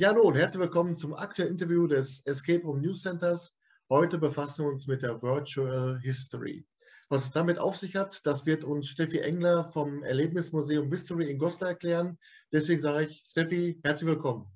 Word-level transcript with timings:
Ja, 0.00 0.08
hallo 0.08 0.22
und 0.22 0.34
herzlich 0.34 0.62
willkommen 0.62 0.96
zum 0.96 1.12
aktuellen 1.12 1.50
Interview 1.52 1.86
des 1.86 2.22
Escape 2.24 2.62
Room 2.62 2.80
News 2.80 3.02
Centers. 3.02 3.54
Heute 3.90 4.16
befassen 4.16 4.64
wir 4.64 4.70
uns 4.70 4.86
mit 4.86 5.02
der 5.02 5.20
Virtual 5.20 6.00
History. 6.00 6.66
Was 7.10 7.24
es 7.24 7.32
damit 7.32 7.58
auf 7.58 7.76
sich 7.76 7.96
hat, 7.96 8.24
das 8.24 8.46
wird 8.46 8.64
uns 8.64 8.88
Steffi 8.88 9.18
Engler 9.18 9.66
vom 9.66 10.02
Erlebnismuseum 10.02 10.88
History 10.88 11.30
in 11.30 11.38
Goslar 11.38 11.72
erklären. 11.72 12.18
Deswegen 12.50 12.80
sage 12.80 13.08
ich, 13.08 13.26
Steffi, 13.28 13.78
herzlich 13.84 14.08
willkommen. 14.08 14.46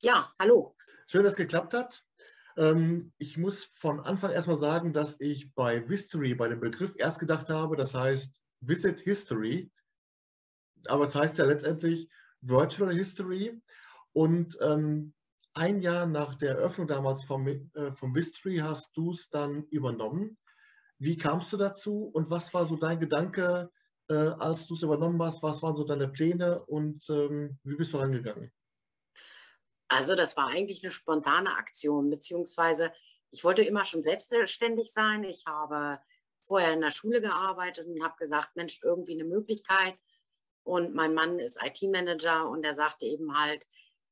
Ja, 0.00 0.34
hallo. 0.40 0.74
Schön, 1.06 1.22
dass 1.22 1.34
es 1.34 1.38
geklappt 1.38 1.74
hat. 1.74 2.04
Ähm, 2.56 3.12
ich 3.18 3.38
muss 3.38 3.64
von 3.64 4.00
Anfang 4.00 4.32
erstmal 4.32 4.56
sagen, 4.56 4.92
dass 4.92 5.20
ich 5.20 5.54
bei 5.54 5.80
History, 5.86 6.34
bei 6.34 6.48
dem 6.48 6.58
Begriff 6.58 6.94
erst 6.98 7.20
gedacht 7.20 7.48
habe, 7.48 7.76
das 7.76 7.94
heißt 7.94 8.42
Visit 8.58 8.98
History. 8.98 9.70
Aber 10.88 11.04
es 11.04 11.14
heißt 11.14 11.38
ja 11.38 11.44
letztendlich 11.44 12.10
Virtual 12.42 12.94
History. 12.94 13.60
Und 14.12 14.58
ähm, 14.60 15.14
ein 15.54 15.80
Jahr 15.80 16.06
nach 16.06 16.34
der 16.34 16.56
Eröffnung 16.56 16.86
damals 16.86 17.24
vom, 17.24 17.46
äh, 17.46 17.92
vom 17.94 18.14
History 18.14 18.58
hast 18.58 18.96
du 18.96 19.12
es 19.12 19.28
dann 19.30 19.64
übernommen. 19.70 20.38
Wie 20.98 21.16
kamst 21.16 21.52
du 21.52 21.56
dazu 21.56 22.10
und 22.12 22.30
was 22.30 22.52
war 22.54 22.66
so 22.66 22.76
dein 22.76 23.00
Gedanke, 23.00 23.70
äh, 24.08 24.14
als 24.14 24.66
du 24.66 24.74
es 24.74 24.82
übernommen 24.82 25.20
hast? 25.22 25.42
Was 25.42 25.62
waren 25.62 25.76
so 25.76 25.84
deine 25.84 26.08
Pläne 26.08 26.64
und 26.66 27.04
ähm, 27.10 27.58
wie 27.64 27.76
bist 27.76 27.92
du 27.92 27.98
rangegangen? 27.98 28.52
Also 29.88 30.14
das 30.14 30.36
war 30.36 30.48
eigentlich 30.48 30.82
eine 30.82 30.90
spontane 30.90 31.54
Aktion, 31.56 32.08
beziehungsweise 32.08 32.92
ich 33.30 33.44
wollte 33.44 33.62
immer 33.62 33.84
schon 33.84 34.02
selbstständig 34.02 34.92
sein. 34.92 35.24
Ich 35.24 35.44
habe 35.46 36.00
vorher 36.42 36.72
in 36.72 36.80
der 36.80 36.90
Schule 36.90 37.20
gearbeitet 37.20 37.86
und 37.86 38.02
habe 38.02 38.16
gesagt, 38.18 38.56
Mensch, 38.56 38.80
irgendwie 38.82 39.12
eine 39.12 39.24
Möglichkeit, 39.24 39.94
und 40.64 40.94
mein 40.94 41.14
Mann 41.14 41.38
ist 41.38 41.58
IT-Manager 41.62 42.48
und 42.48 42.64
er 42.64 42.74
sagte 42.74 43.04
eben 43.04 43.36
halt, 43.38 43.66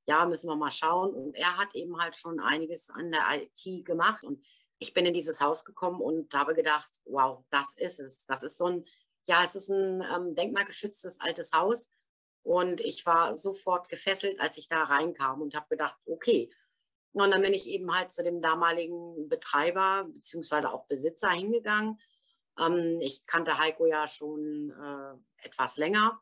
ja, 0.06 0.26
müssen 0.26 0.48
wir 0.48 0.56
mal 0.56 0.72
schauen. 0.72 1.14
Und 1.14 1.34
er 1.36 1.56
hat 1.56 1.74
eben 1.74 2.00
halt 2.00 2.16
schon 2.16 2.40
einiges 2.40 2.90
an 2.90 3.12
der 3.12 3.22
IT 3.32 3.84
gemacht. 3.84 4.24
Und 4.24 4.44
ich 4.78 4.92
bin 4.92 5.06
in 5.06 5.14
dieses 5.14 5.40
Haus 5.40 5.64
gekommen 5.64 6.00
und 6.00 6.34
habe 6.34 6.54
gedacht, 6.54 6.90
wow, 7.04 7.44
das 7.50 7.74
ist 7.76 8.00
es. 8.00 8.26
Das 8.26 8.42
ist 8.42 8.56
so 8.56 8.66
ein, 8.66 8.84
ja, 9.26 9.44
es 9.44 9.54
ist 9.54 9.68
ein 9.68 10.02
ähm, 10.02 10.34
denkmalgeschütztes 10.34 11.20
altes 11.20 11.52
Haus. 11.52 11.88
Und 12.42 12.80
ich 12.80 13.06
war 13.06 13.34
sofort 13.36 13.88
gefesselt, 13.88 14.40
als 14.40 14.56
ich 14.56 14.66
da 14.66 14.82
reinkam 14.84 15.42
und 15.42 15.54
habe 15.54 15.68
gedacht, 15.68 15.98
okay. 16.06 16.50
Und 17.12 17.30
dann 17.30 17.42
bin 17.42 17.52
ich 17.52 17.68
eben 17.68 17.94
halt 17.94 18.12
zu 18.12 18.24
dem 18.24 18.40
damaligen 18.40 19.28
Betreiber 19.28 20.08
beziehungsweise 20.12 20.72
auch 20.72 20.86
Besitzer 20.86 21.30
hingegangen. 21.30 22.00
Ähm, 22.58 22.98
ich 23.00 23.26
kannte 23.26 23.58
Heiko 23.58 23.86
ja 23.86 24.08
schon 24.08 24.70
äh, 24.70 25.46
etwas 25.46 25.76
länger 25.76 26.20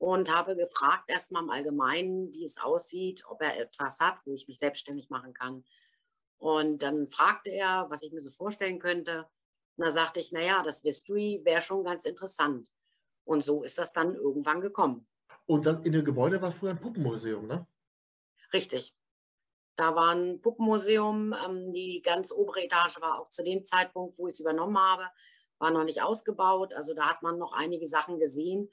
und 0.00 0.34
habe 0.34 0.56
gefragt 0.56 1.10
erstmal 1.10 1.42
im 1.42 1.50
Allgemeinen, 1.50 2.32
wie 2.32 2.46
es 2.46 2.56
aussieht, 2.56 3.22
ob 3.28 3.42
er 3.42 3.60
etwas 3.60 4.00
hat, 4.00 4.16
wo 4.24 4.32
ich 4.32 4.48
mich 4.48 4.58
selbstständig 4.58 5.10
machen 5.10 5.34
kann. 5.34 5.62
Und 6.38 6.82
dann 6.82 7.06
fragte 7.06 7.50
er, 7.50 7.84
was 7.90 8.02
ich 8.02 8.10
mir 8.10 8.22
so 8.22 8.30
vorstellen 8.30 8.78
könnte. 8.78 9.28
Und 9.76 9.84
da 9.84 9.90
sagte 9.90 10.18
ich, 10.18 10.32
naja, 10.32 10.62
das 10.62 10.80
History 10.80 11.42
wäre 11.44 11.60
schon 11.60 11.84
ganz 11.84 12.06
interessant. 12.06 12.72
Und 13.24 13.44
so 13.44 13.62
ist 13.62 13.76
das 13.76 13.92
dann 13.92 14.14
irgendwann 14.14 14.62
gekommen. 14.62 15.06
Und 15.44 15.66
das 15.66 15.80
in 15.80 15.92
dem 15.92 16.04
Gebäude 16.06 16.40
war 16.40 16.52
früher 16.52 16.70
ein 16.70 16.80
Puppenmuseum, 16.80 17.46
ne? 17.46 17.66
Richtig. 18.54 18.94
Da 19.76 19.94
war 19.94 20.14
ein 20.14 20.40
Puppenmuseum. 20.40 21.34
Ähm, 21.44 21.74
die 21.74 22.00
ganz 22.00 22.32
obere 22.32 22.64
Etage 22.64 23.02
war 23.02 23.20
auch 23.20 23.28
zu 23.28 23.44
dem 23.44 23.66
Zeitpunkt, 23.66 24.18
wo 24.18 24.28
ich 24.28 24.32
es 24.32 24.40
übernommen 24.40 24.78
habe, 24.78 25.10
war 25.58 25.70
noch 25.70 25.84
nicht 25.84 26.00
ausgebaut. 26.00 26.72
Also 26.72 26.94
da 26.94 27.10
hat 27.10 27.22
man 27.22 27.36
noch 27.36 27.52
einige 27.52 27.86
Sachen 27.86 28.18
gesehen, 28.18 28.70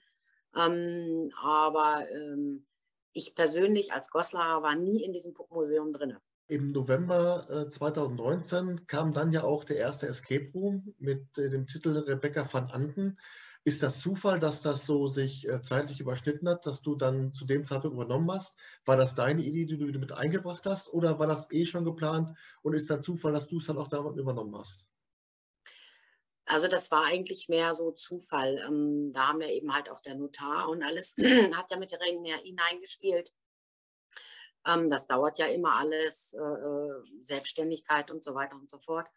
ähm, 0.56 1.32
aber 1.42 2.08
ähm, 2.12 2.66
ich 3.14 3.36
persönlich 3.36 3.94
als 3.94 4.10
Goslar 4.10 4.62
war 4.62 4.76
nie 4.76 5.04
in 5.04 5.14
diesem 5.14 5.34
Puppenmuseum 5.34 5.92
drin. 5.92 6.18
Im 6.50 6.72
November 6.72 7.48
äh, 7.50 7.70
2019 7.70 8.88
kam 8.88 9.12
dann 9.12 9.34
ja 9.34 9.44
auch 9.44 9.66
der 9.66 9.78
erste 9.78 10.08
Escape 10.08 10.50
Room 10.54 10.94
mit 10.98 11.38
äh, 11.38 11.50
dem 11.50 11.66
Titel 11.66 11.98
Rebecca 11.98 12.48
van 12.50 12.72
Anden. 12.72 13.20
Ist 13.66 13.84
das 13.84 14.00
Zufall, 14.00 14.40
dass 14.40 14.62
das 14.62 14.86
so 14.86 15.08
sich 15.08 15.46
äh, 15.50 15.62
zeitlich 15.62 16.00
überschnitten 16.00 16.48
hat, 16.48 16.66
dass 16.66 16.82
du 16.82 16.96
dann 16.96 17.34
zu 17.34 17.46
dem 17.46 17.66
Zeitpunkt 17.66 17.96
übernommen 17.96 18.32
hast? 18.32 18.56
War 18.86 18.96
das 18.96 19.14
deine 19.14 19.42
Idee, 19.42 19.66
die 19.66 19.78
du 19.78 20.00
mit 20.00 20.14
eingebracht 20.14 20.66
hast, 20.66 20.94
oder 20.94 21.20
war 21.20 21.28
das 21.28 21.52
eh 21.52 21.66
schon 21.66 21.84
geplant 21.84 22.38
und 22.62 22.74
ist 22.74 22.90
dann 22.90 23.02
Zufall, 23.02 23.34
dass 23.34 23.50
du 23.50 23.58
es 23.58 23.66
dann 23.66 23.78
auch 23.78 23.90
damit 23.90 24.16
übernommen 24.16 24.56
hast? 24.58 24.88
Also 26.48 26.70
das 26.70 26.92
war 26.92 27.04
eigentlich 27.04 27.50
mehr 27.50 27.74
so 27.74 27.92
Zufall. 27.92 28.64
Ähm, 28.66 29.12
da 29.14 29.28
haben 29.28 29.40
wir 29.42 29.50
eben 29.50 29.74
halt 29.74 29.90
auch 29.90 30.00
der 30.00 30.16
Notar 30.16 30.70
und 30.70 30.82
alles 30.82 31.14
hat 31.54 31.72
ja 31.72 31.78
mit 31.78 31.92
hineingespielt. 31.92 33.34
Ähm, 34.66 34.90
das 34.90 35.08
dauert 35.08 35.40
ja 35.40 35.48
immer 35.48 35.76
alles, 35.76 36.34
äh, 36.34 36.40
äh, 36.40 37.04
Selbstständigkeit 37.24 38.12
und 38.12 38.24
so 38.24 38.34
weiter 38.34 38.56
und 38.56 38.70
so 38.70 38.78
fort. 38.78 39.08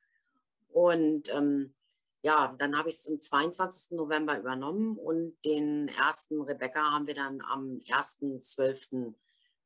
Und 0.68 1.32
ähm, 1.32 1.74
ja, 2.22 2.54
dann 2.58 2.76
habe 2.76 2.88
ich 2.88 2.96
es 2.96 3.08
am 3.08 3.18
22. 3.18 3.92
November 3.92 4.38
übernommen 4.38 4.98
und 4.98 5.36
den 5.44 5.88
ersten 5.88 6.40
Rebecca 6.42 6.90
haben 6.92 7.06
wir 7.06 7.14
dann 7.14 7.40
am 7.42 7.80
1.12. 7.86 9.14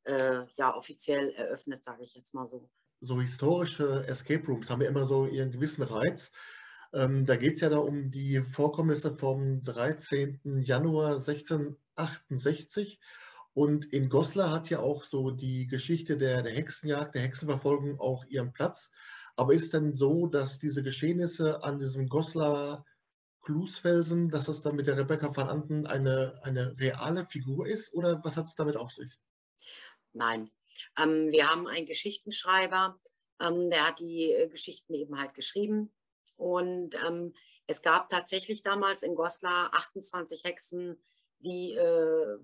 Äh, 0.03 0.45
ja 0.55 0.75
offiziell 0.75 1.31
eröffnet, 1.31 1.83
sage 1.83 2.03
ich 2.03 2.13
jetzt 2.13 2.35
mal 2.35 2.47
so. 2.47 2.69
So 3.01 3.19
historische 3.19 4.05
Escape 4.07 4.45
Rooms 4.45 4.69
haben 4.69 4.83
ja 4.83 4.87
immer 4.87 5.07
so 5.07 5.25
ihren 5.25 5.51
gewissen 5.51 5.81
Reiz. 5.81 6.31
Ähm, 6.95 7.25
da 7.25 7.35
geht 7.35 7.55
es 7.55 7.61
ja 7.61 7.67
da 7.67 7.77
um 7.77 8.09
die 8.09 8.41
Vorkommnisse 8.41 9.13
vom 9.13 9.61
13. 9.65 10.39
Januar 10.63 11.17
1668. 11.17 13.01
Und 13.53 13.85
in 13.91 14.07
Goslar 14.07 14.51
hat 14.51 14.69
ja 14.69 14.79
auch 14.79 15.03
so 15.03 15.31
die 15.31 15.67
Geschichte 15.67 16.17
der, 16.17 16.41
der 16.41 16.53
Hexenjagd, 16.53 17.13
der 17.13 17.23
Hexenverfolgung 17.23 17.99
auch 17.99 18.23
ihren 18.25 18.53
Platz. 18.53 18.91
Aber 19.35 19.53
ist 19.53 19.73
denn 19.73 19.93
so, 19.93 20.27
dass 20.27 20.59
diese 20.59 20.83
Geschehnisse 20.83 21.63
an 21.63 21.79
diesem 21.79 22.07
Goslar 22.07 22.85
Klusfelsen, 23.41 24.29
dass 24.29 24.45
das 24.45 24.61
dann 24.61 24.77
mit 24.77 24.87
der 24.87 24.97
Rebecca 24.97 25.35
van 25.35 25.49
Anden 25.49 25.85
eine, 25.85 26.39
eine 26.43 26.79
reale 26.79 27.25
Figur 27.25 27.67
ist 27.67 27.93
oder 27.93 28.23
was 28.23 28.37
hat 28.37 28.45
es 28.45 28.55
damit 28.55 28.77
auf 28.77 28.91
sich? 28.91 29.19
Nein, 30.13 30.49
ähm, 30.97 31.29
wir 31.31 31.49
haben 31.49 31.67
einen 31.67 31.85
Geschichtenschreiber, 31.85 32.97
ähm, 33.41 33.69
der 33.69 33.87
hat 33.87 33.99
die 33.99 34.31
äh, 34.31 34.47
Geschichten 34.47 34.93
eben 34.93 35.19
halt 35.19 35.33
geschrieben 35.33 35.91
und 36.37 36.95
ähm, 37.05 37.33
es 37.67 37.81
gab 37.81 38.09
tatsächlich 38.09 38.63
damals 38.63 39.03
in 39.03 39.15
Goslar 39.15 39.73
28 39.73 40.43
Hexen, 40.43 41.01
die 41.39 41.73
äh, 41.73 42.37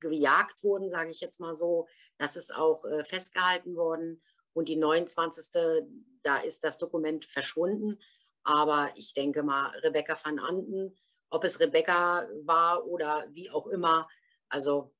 gejagt 0.00 0.62
wurden, 0.62 0.90
sage 0.90 1.10
ich 1.10 1.20
jetzt 1.20 1.40
mal 1.40 1.54
so. 1.54 1.86
Das 2.18 2.36
ist 2.36 2.54
auch 2.54 2.84
äh, 2.84 3.04
festgehalten 3.04 3.76
worden. 3.76 4.22
Und 4.52 4.68
die 4.68 4.76
29. 4.76 5.96
da 6.22 6.38
ist 6.38 6.64
das 6.64 6.78
Dokument 6.78 7.24
verschwunden. 7.26 7.98
Aber 8.42 8.92
ich 8.96 9.14
denke 9.14 9.42
mal, 9.42 9.70
Rebecca 9.78 10.16
van 10.22 10.38
Anden, 10.38 10.96
ob 11.30 11.44
es 11.44 11.60
Rebecca 11.60 12.28
war 12.44 12.86
oder 12.86 13.26
wie 13.30 13.50
auch 13.50 13.66
immer, 13.66 14.08
also 14.48 14.94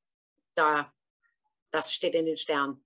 da, 0.55 0.93
das 1.71 1.93
steht 1.93 2.15
in 2.15 2.27
den 2.27 2.37
Sternen. 2.37 2.84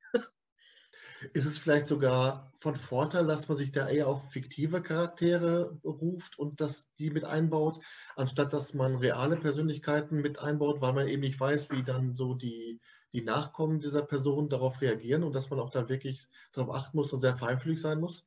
Ist 1.32 1.46
es 1.46 1.58
vielleicht 1.58 1.86
sogar 1.86 2.52
von 2.54 2.76
Vorteil, 2.76 3.26
dass 3.26 3.48
man 3.48 3.56
sich 3.56 3.72
da 3.72 3.88
eher 3.88 4.06
auf 4.06 4.30
fiktive 4.30 4.82
Charaktere 4.82 5.78
ruft 5.84 6.38
und 6.38 6.60
dass 6.60 6.88
die 6.98 7.10
mit 7.10 7.24
einbaut, 7.24 7.82
anstatt 8.16 8.52
dass 8.52 8.74
man 8.74 8.96
reale 8.96 9.36
Persönlichkeiten 9.36 10.20
mit 10.20 10.38
einbaut, 10.38 10.80
weil 10.80 10.92
man 10.92 11.08
eben 11.08 11.22
nicht 11.22 11.40
weiß, 11.40 11.70
wie 11.70 11.82
dann 11.82 12.14
so 12.14 12.34
die, 12.34 12.80
die 13.12 13.22
Nachkommen 13.22 13.80
dieser 13.80 14.02
Person 14.02 14.48
darauf 14.48 14.80
reagieren 14.80 15.24
und 15.24 15.34
dass 15.34 15.50
man 15.50 15.60
auch 15.60 15.70
da 15.70 15.88
wirklich 15.88 16.26
darauf 16.52 16.74
achten 16.74 16.96
muss 16.96 17.12
und 17.12 17.20
sehr 17.20 17.36
feinfühlig 17.36 17.80
sein 17.80 18.00
muss? 18.00 18.24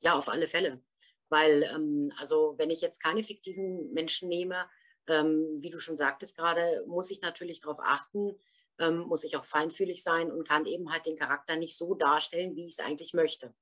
Ja, 0.00 0.14
auf 0.14 0.28
alle 0.28 0.48
Fälle. 0.48 0.82
Weil, 1.28 1.62
ähm, 1.62 2.12
also 2.18 2.54
wenn 2.58 2.70
ich 2.70 2.80
jetzt 2.80 3.02
keine 3.02 3.22
fiktiven 3.22 3.92
Menschen 3.92 4.28
nehme, 4.28 4.66
ähm, 5.06 5.58
wie 5.60 5.70
du 5.70 5.80
schon 5.80 5.96
sagtest 5.96 6.36
gerade, 6.36 6.84
muss 6.86 7.10
ich 7.10 7.20
natürlich 7.20 7.60
darauf 7.60 7.78
achten, 7.80 8.36
ähm, 8.80 9.00
muss 9.00 9.24
ich 9.24 9.36
auch 9.36 9.44
feinfühlig 9.44 10.02
sein 10.02 10.32
und 10.32 10.48
kann 10.48 10.66
eben 10.66 10.90
halt 10.90 11.06
den 11.06 11.16
Charakter 11.16 11.56
nicht 11.56 11.76
so 11.76 11.94
darstellen, 11.94 12.56
wie 12.56 12.66
ich 12.66 12.78
es 12.78 12.84
eigentlich 12.84 13.14
möchte. 13.14 13.54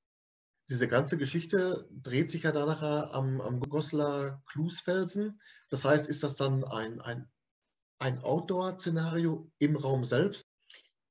Diese 0.70 0.88
ganze 0.88 1.19
Geschichte 1.19 1.88
dreht 1.91 2.31
sich 2.31 2.44
ja 2.44 2.53
danach 2.53 3.12
am, 3.12 3.41
am 3.41 3.61
Goslar 3.61 4.43
Klusfelsen. 4.47 5.41
Das 5.70 5.85
heißt, 5.85 6.09
ist 6.09 6.23
das 6.23 6.37
dann 6.37 6.62
ein, 6.65 7.00
ein, 7.00 7.31
ein 7.99 8.20
Outdoor-Szenario 8.23 9.50
im 9.59 9.76
Raum 9.76 10.05
selbst? 10.05 10.47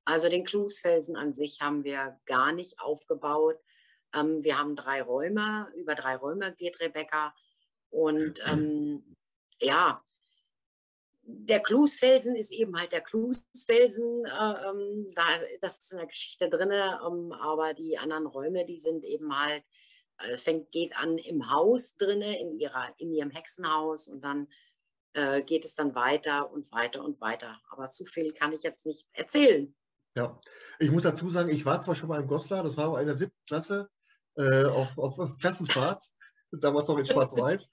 Also 0.06 0.30
den 0.30 0.45
Klusfelsen 0.45 1.18
an 1.18 1.33
sich 1.33 1.60
haben 1.60 1.83
wir 1.83 2.19
gar 2.25 2.53
nicht 2.53 2.80
aufgebaut. 2.80 3.60
Ähm, 4.13 4.44
wir 4.44 4.57
haben 4.57 4.75
drei 4.75 5.01
Räume, 5.01 5.69
über 5.75 5.95
drei 5.95 6.15
Räume 6.15 6.56
geht 6.56 6.80
Rebecca. 6.80 7.36
Und 7.89 8.39
ähm, 8.45 9.15
ja, 9.60 10.03
der 11.29 11.59
Klusfelsen 11.59 12.35
ist 12.35 12.51
eben 12.51 12.79
halt 12.79 12.94
der 12.94 13.01
Klusfelsen. 13.01 14.25
Äh, 14.25 14.69
ähm, 14.69 15.12
da, 15.13 15.24
das 15.62 15.79
ist 15.79 15.91
in 15.91 15.97
der 15.97 16.07
Geschichte 16.07 16.50
drin, 16.50 16.71
ähm, 16.71 17.33
aber 17.33 17.74
die 17.74 17.97
anderen 17.97 18.25
Räume, 18.25 18.65
die 18.65 18.77
sind 18.77 19.03
eben 19.03 19.38
halt, 19.38 19.63
äh, 20.19 20.31
es 20.31 20.41
fängt, 20.41 20.71
geht 20.71 20.95
an 20.95 21.18
im 21.18 21.51
Haus 21.51 21.95
drin, 21.97 22.21
in, 22.21 22.57
in 22.97 23.12
ihrem 23.12 23.29
Hexenhaus 23.29 24.07
und 24.07 24.24
dann 24.24 24.47
äh, 25.13 25.44
geht 25.44 25.65
es 25.65 25.75
dann 25.75 25.95
weiter 25.95 26.50
und 26.51 26.71
weiter 26.71 27.03
und 27.03 27.19
weiter. 27.19 27.59
Aber 27.69 27.89
zu 27.89 28.06
viel 28.06 28.31
kann 28.33 28.53
ich 28.53 28.63
jetzt 28.63 28.85
nicht 28.85 29.06
erzählen. 29.12 29.75
Ja, 30.15 30.39
ich 30.79 30.89
muss 30.89 31.03
dazu 31.03 31.29
sagen, 31.29 31.50
ich 31.50 31.65
war 31.65 31.81
zwar 31.81 31.95
schon 31.95 32.09
mal 32.09 32.21
im 32.21 32.27
Goslar, 32.27 32.63
das 32.63 32.77
war 32.77 33.00
in 33.01 33.06
der 33.06 33.15
siebten 33.15 33.45
Klasse 33.45 33.89
äh, 34.35 34.63
auf, 34.63 34.97
auf 34.97 35.38
Klassenfahrt, 35.39 36.03
damals 36.51 36.88
noch 36.88 36.97
in 36.97 37.06
Schwarz-Weiß. 37.06 37.69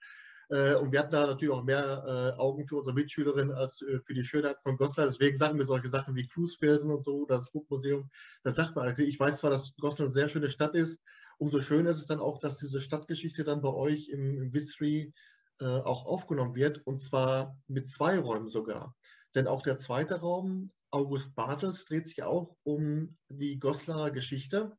Äh, 0.54 0.76
und 0.76 0.92
wir 0.92 1.00
hatten 1.00 1.10
da 1.10 1.26
natürlich 1.26 1.52
auch 1.52 1.64
mehr 1.64 2.04
äh, 2.36 2.38
Augen 2.38 2.68
für 2.68 2.76
unsere 2.76 2.94
Mitschülerin 2.94 3.50
als 3.50 3.82
äh, 3.82 3.98
für 4.06 4.14
die 4.14 4.22
Schönheit 4.22 4.56
von 4.62 4.76
Goslar. 4.76 5.06
Deswegen 5.06 5.36
sagen 5.36 5.58
wir 5.58 5.64
solche 5.64 5.88
Sachen 5.88 6.14
wie 6.14 6.28
Klusfelsen 6.28 6.92
und 6.92 7.02
so, 7.02 7.26
das 7.26 7.50
Buchmuseum. 7.50 8.08
Das 8.44 8.54
sagt 8.54 8.76
man. 8.76 8.86
Also 8.86 9.02
ich 9.02 9.18
weiß 9.18 9.38
zwar, 9.38 9.50
dass 9.50 9.74
Goslar 9.76 10.06
eine 10.06 10.14
sehr 10.14 10.28
schöne 10.28 10.48
Stadt 10.48 10.76
ist. 10.76 11.02
Umso 11.38 11.60
schöner 11.60 11.90
ist 11.90 11.98
es 11.98 12.06
dann 12.06 12.20
auch, 12.20 12.38
dass 12.38 12.58
diese 12.58 12.80
Stadtgeschichte 12.80 13.42
dann 13.42 13.62
bei 13.62 13.70
euch 13.70 14.08
im, 14.08 14.40
im 14.40 14.54
Vistry 14.54 15.12
auch 15.58 16.06
aufgenommen 16.06 16.54
wird. 16.54 16.84
Und 16.84 16.98
zwar 16.98 17.56
mit 17.68 17.88
zwei 17.88 18.18
Räumen 18.18 18.48
sogar. 18.48 18.94
Denn 19.34 19.46
auch 19.46 19.62
der 19.62 19.78
zweite 19.78 20.20
Raum, 20.20 20.72
August 20.90 21.34
Bartels, 21.34 21.84
dreht 21.84 22.06
sich 22.06 22.22
auch 22.22 22.56
um 22.64 23.16
die 23.28 23.58
Goslarer 23.58 24.10
Geschichte. 24.10 24.76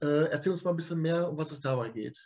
Äh, 0.00 0.30
erzähl 0.30 0.52
uns 0.52 0.64
mal 0.64 0.70
ein 0.70 0.76
bisschen 0.76 1.00
mehr, 1.00 1.28
um 1.28 1.36
was 1.36 1.52
es 1.52 1.60
dabei 1.60 1.90
geht. 1.90 2.18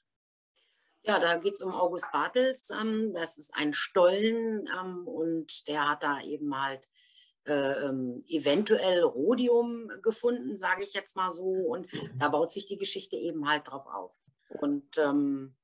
Ja, 1.06 1.18
da 1.18 1.36
geht 1.36 1.52
es 1.52 1.62
um 1.62 1.74
August 1.74 2.10
Bartels. 2.12 2.70
Ähm, 2.70 3.12
das 3.12 3.36
ist 3.36 3.54
ein 3.54 3.74
Stollen 3.74 4.66
ähm, 4.80 5.06
und 5.06 5.68
der 5.68 5.90
hat 5.90 6.02
da 6.02 6.22
eben 6.22 6.58
halt 6.58 6.88
äh, 7.44 7.52
ähm, 7.52 8.24
eventuell 8.26 9.02
Rhodium 9.02 9.90
gefunden, 10.02 10.56
sage 10.56 10.82
ich 10.82 10.94
jetzt 10.94 11.14
mal 11.14 11.30
so. 11.30 11.44
Und 11.44 11.88
da 12.18 12.30
baut 12.30 12.50
sich 12.50 12.64
die 12.64 12.78
Geschichte 12.78 13.16
eben 13.16 13.46
halt 13.46 13.68
drauf 13.68 13.86
auf. 13.86 14.18
Und 14.48 14.96
ähm, 14.96 15.54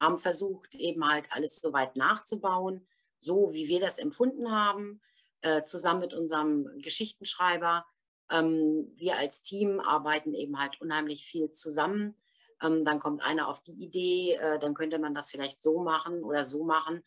haben 0.00 0.16
versucht, 0.16 0.74
eben 0.74 1.06
halt 1.06 1.26
alles 1.30 1.56
so 1.56 1.74
weit 1.74 1.96
nachzubauen, 1.96 2.86
so 3.20 3.52
wie 3.52 3.68
wir 3.68 3.80
das 3.80 3.98
empfunden 3.98 4.50
haben, 4.50 5.02
äh, 5.42 5.64
zusammen 5.64 6.00
mit 6.00 6.14
unserem 6.14 6.66
Geschichtenschreiber. 6.78 7.84
Ähm, 8.30 8.90
wir 8.96 9.18
als 9.18 9.42
Team 9.42 9.80
arbeiten 9.80 10.32
eben 10.32 10.58
halt 10.58 10.80
unheimlich 10.80 11.26
viel 11.26 11.50
zusammen 11.50 12.16
ähm, 12.62 12.84
dann 12.84 13.00
kommt 13.00 13.22
einer 13.22 13.48
auf 13.48 13.62
die 13.62 13.72
Idee, 13.72 14.34
äh, 14.34 14.58
dann 14.58 14.74
könnte 14.74 14.98
man 14.98 15.14
das 15.14 15.30
vielleicht 15.30 15.62
so 15.62 15.82
machen 15.82 16.22
oder 16.22 16.44
so 16.44 16.64
machen. 16.64 17.02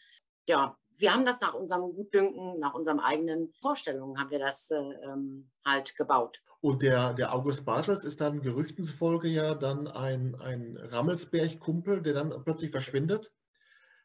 Ja, 0.48 0.78
wir 0.98 1.14
haben 1.14 1.26
das 1.26 1.40
nach 1.42 1.54
unserem 1.54 1.94
Gutdünken, 1.94 2.60
nach 2.60 2.74
unseren 2.74 3.00
eigenen 3.00 3.54
Vorstellungen 3.62 4.20
haben 4.20 4.32
wir 4.32 4.40
das 4.40 4.70
äh, 4.72 4.76
ähm, 4.76 5.50
halt 5.66 5.96
gebaut. 5.96 6.42
Und 6.62 6.82
der, 6.82 7.14
der 7.14 7.34
August 7.34 7.66
Bartels 7.66 8.04
ist 8.04 8.20
dann 8.20 8.42
Gerüchten 8.42 8.84
zufolge 8.84 9.30
ja 9.30 9.56
dann 9.56 9.88
ein, 9.88 10.36
ein 10.36 10.78
Rammelsberg-Kumpel, 10.78 12.02
der 12.02 12.14
dann 12.14 12.44
plötzlich 12.44 12.72
verschwindet. 12.72 13.32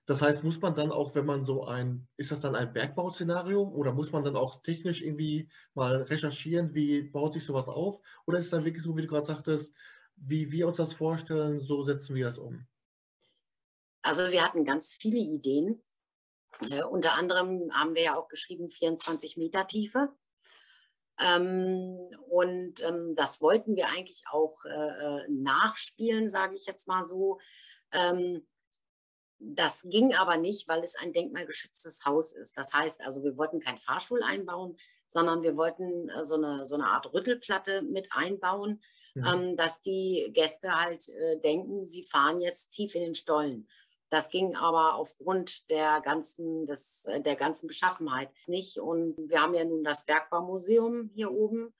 Das 0.06 0.20
heißt, 0.20 0.44
muss 0.44 0.60
man 0.60 0.74
dann 0.74 0.92
auch, 0.92 1.14
wenn 1.14 1.24
man 1.24 1.42
so 1.42 1.64
ein, 1.64 2.06
ist 2.18 2.30
das 2.30 2.40
dann 2.40 2.54
ein 2.54 2.74
Bergbauszenario 2.74 3.62
oder 3.62 3.94
muss 3.94 4.12
man 4.12 4.22
dann 4.22 4.36
auch 4.36 4.62
technisch 4.62 5.02
irgendwie 5.02 5.48
mal 5.72 6.02
recherchieren, 6.02 6.74
wie 6.74 7.02
baut 7.02 7.34
sich 7.34 7.44
sowas 7.44 7.68
auf? 7.68 8.00
Oder 8.26 8.38
ist 8.38 8.44
es 8.46 8.50
dann 8.50 8.66
wirklich 8.66 8.84
so, 8.84 8.96
wie 8.96 9.02
du 9.02 9.08
gerade 9.08 9.24
sagtest, 9.24 9.74
wie 10.16 10.52
wir 10.52 10.68
uns 10.68 10.76
das 10.76 10.92
vorstellen, 10.92 11.60
so 11.60 11.84
setzen 11.84 12.14
wir 12.14 12.26
das 12.26 12.38
um. 12.38 12.66
Also 14.02 14.30
wir 14.30 14.44
hatten 14.44 14.64
ganz 14.64 14.92
viele 14.92 15.18
Ideen. 15.18 15.82
Äh, 16.70 16.84
unter 16.84 17.14
anderem 17.14 17.70
haben 17.72 17.94
wir 17.94 18.02
ja 18.02 18.16
auch 18.16 18.28
geschrieben 18.28 18.68
24 18.68 19.36
Meter 19.36 19.66
Tiefe. 19.66 20.10
Ähm, 21.20 21.96
und 22.28 22.82
ähm, 22.82 23.14
das 23.16 23.40
wollten 23.40 23.76
wir 23.76 23.88
eigentlich 23.88 24.24
auch 24.30 24.64
äh, 24.64 24.70
äh 24.70 25.28
nachspielen, 25.28 26.28
sage 26.28 26.54
ich 26.54 26.66
jetzt 26.66 26.88
mal 26.88 27.06
so. 27.06 27.40
Ähm, 27.92 28.46
das 29.38 29.82
ging 29.82 30.14
aber 30.14 30.36
nicht, 30.36 30.68
weil 30.68 30.82
es 30.82 30.96
ein 30.96 31.12
denkmalgeschütztes 31.12 32.04
Haus 32.04 32.32
ist. 32.32 32.56
Das 32.56 32.72
heißt 32.72 33.00
also, 33.02 33.22
wir 33.22 33.36
wollten 33.36 33.60
keinen 33.60 33.78
Fahrstuhl 33.78 34.22
einbauen, 34.22 34.76
sondern 35.08 35.42
wir 35.42 35.56
wollten 35.56 36.08
äh, 36.08 36.26
so, 36.26 36.34
eine, 36.34 36.66
so 36.66 36.74
eine 36.74 36.86
Art 36.86 37.12
Rüttelplatte 37.12 37.82
mit 37.82 38.08
einbauen, 38.12 38.82
mhm. 39.14 39.24
ähm, 39.24 39.56
dass 39.56 39.80
die 39.80 40.30
Gäste 40.32 40.74
halt 40.78 41.08
äh, 41.08 41.38
denken, 41.40 41.86
sie 41.86 42.02
fahren 42.02 42.40
jetzt 42.40 42.70
tief 42.70 42.94
in 42.94 43.02
den 43.02 43.14
Stollen. 43.14 43.68
Das 44.10 44.30
ging 44.30 44.54
aber 44.54 44.94
aufgrund 44.94 45.70
der 45.70 46.00
ganzen, 46.00 46.66
des, 46.66 47.04
äh, 47.06 47.20
der 47.20 47.36
ganzen 47.36 47.66
Beschaffenheit 47.66 48.30
nicht. 48.46 48.78
Und 48.78 49.16
wir 49.28 49.40
haben 49.40 49.54
ja 49.54 49.64
nun 49.64 49.82
das 49.82 50.04
Bergbaumuseum 50.04 51.10
hier 51.14 51.32
oben 51.32 51.74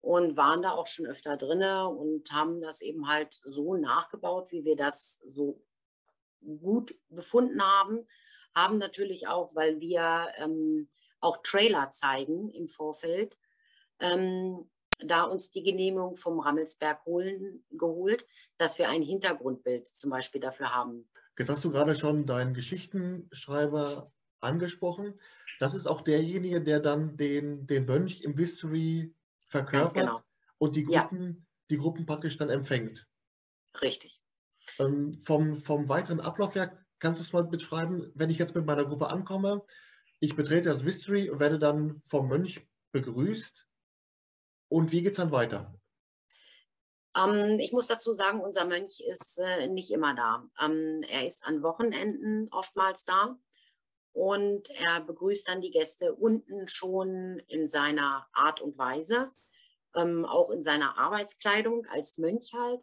und 0.00 0.36
waren 0.36 0.62
da 0.62 0.72
auch 0.72 0.86
schon 0.86 1.06
öfter 1.06 1.36
drin 1.36 1.62
und 1.62 2.30
haben 2.30 2.60
das 2.60 2.80
eben 2.82 3.08
halt 3.08 3.40
so 3.44 3.74
nachgebaut, 3.74 4.52
wie 4.52 4.64
wir 4.64 4.76
das 4.76 5.20
so 5.24 5.62
gut 6.40 6.94
befunden 7.08 7.62
haben. 7.62 8.06
Haben 8.54 8.78
natürlich 8.78 9.28
auch, 9.28 9.54
weil 9.54 9.80
wir 9.80 10.28
ähm, 10.36 10.88
auch 11.20 11.38
Trailer 11.38 11.90
zeigen 11.90 12.50
im 12.50 12.68
Vorfeld, 12.68 13.36
ähm, 14.00 14.70
da 15.00 15.24
uns 15.24 15.50
die 15.50 15.62
Genehmigung 15.62 16.16
vom 16.16 16.40
Rammelsberg 16.40 17.04
holen, 17.04 17.64
geholt, 17.70 18.24
dass 18.56 18.78
wir 18.78 18.88
ein 18.88 19.02
Hintergrundbild 19.02 19.88
zum 19.88 20.10
Beispiel 20.10 20.40
dafür 20.40 20.74
haben. 20.74 21.08
Jetzt 21.38 21.50
hast 21.50 21.64
du 21.64 21.70
gerade 21.70 21.94
schon 21.94 22.26
deinen 22.26 22.54
Geschichtenschreiber 22.54 24.10
angesprochen. 24.40 25.14
Das 25.60 25.74
ist 25.74 25.86
auch 25.86 26.02
derjenige, 26.02 26.62
der 26.62 26.80
dann 26.80 27.16
den, 27.16 27.66
den 27.66 27.86
Mönch 27.86 28.22
im 28.22 28.36
History 28.36 29.14
verkörpert 29.46 29.94
genau. 29.94 30.20
und 30.58 30.76
die 30.76 30.84
Gruppen, 30.84 31.26
ja. 31.26 31.46
die 31.70 31.78
Gruppen 31.78 32.06
praktisch 32.06 32.36
dann 32.36 32.50
empfängt. 32.50 33.08
Richtig. 33.80 34.20
Ähm, 34.78 35.14
vom, 35.20 35.56
vom 35.56 35.88
weiteren 35.88 36.20
Ablauf 36.20 36.54
her 36.54 36.76
kannst 36.98 37.20
du 37.20 37.24
es 37.24 37.32
mal 37.32 37.44
beschreiben, 37.44 38.10
wenn 38.14 38.30
ich 38.30 38.38
jetzt 38.38 38.54
mit 38.54 38.66
meiner 38.66 38.84
Gruppe 38.84 39.08
ankomme, 39.08 39.64
ich 40.20 40.34
betrete 40.34 40.68
das 40.68 40.82
History 40.82 41.30
und 41.30 41.38
werde 41.38 41.58
dann 41.58 41.98
vom 42.00 42.28
Mönch 42.28 42.66
begrüßt. 42.92 43.67
Und 44.68 44.92
wie 44.92 45.02
geht 45.02 45.12
es 45.12 45.16
dann 45.16 45.32
weiter? 45.32 45.74
Ähm, 47.16 47.58
ich 47.58 47.72
muss 47.72 47.86
dazu 47.86 48.12
sagen, 48.12 48.40
unser 48.40 48.64
Mönch 48.64 49.00
ist 49.00 49.38
äh, 49.38 49.66
nicht 49.68 49.90
immer 49.90 50.14
da. 50.14 50.48
Ähm, 50.60 51.02
er 51.08 51.26
ist 51.26 51.44
an 51.44 51.62
Wochenenden 51.62 52.48
oftmals 52.50 53.04
da 53.04 53.36
und 54.12 54.68
er 54.70 55.00
begrüßt 55.00 55.48
dann 55.48 55.60
die 55.60 55.70
Gäste 55.70 56.14
unten 56.14 56.68
schon 56.68 57.40
in 57.48 57.68
seiner 57.68 58.26
Art 58.32 58.60
und 58.60 58.76
Weise, 58.78 59.30
ähm, 59.94 60.24
auch 60.24 60.50
in 60.50 60.62
seiner 60.62 60.98
Arbeitskleidung 60.98 61.86
als 61.86 62.18
Mönch 62.18 62.52
halt, 62.52 62.80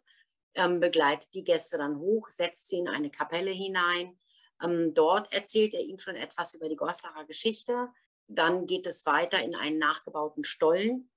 ähm, 0.54 0.80
begleitet 0.80 1.34
die 1.34 1.44
Gäste 1.44 1.78
dann 1.78 1.98
hoch, 1.98 2.28
setzt 2.30 2.68
sie 2.68 2.78
in 2.78 2.88
eine 2.88 3.10
Kapelle 3.10 3.50
hinein. 3.50 4.18
Ähm, 4.62 4.94
dort 4.94 5.32
erzählt 5.32 5.74
er 5.74 5.82
ihnen 5.82 6.00
schon 6.00 6.16
etwas 6.16 6.54
über 6.54 6.68
die 6.68 6.76
Goslacher 6.76 7.26
Geschichte. 7.26 7.88
Dann 8.28 8.66
geht 8.66 8.86
es 8.86 9.06
weiter 9.06 9.42
in 9.42 9.54
einen 9.54 9.78
nachgebauten 9.78 10.44
Stollen, 10.44 11.10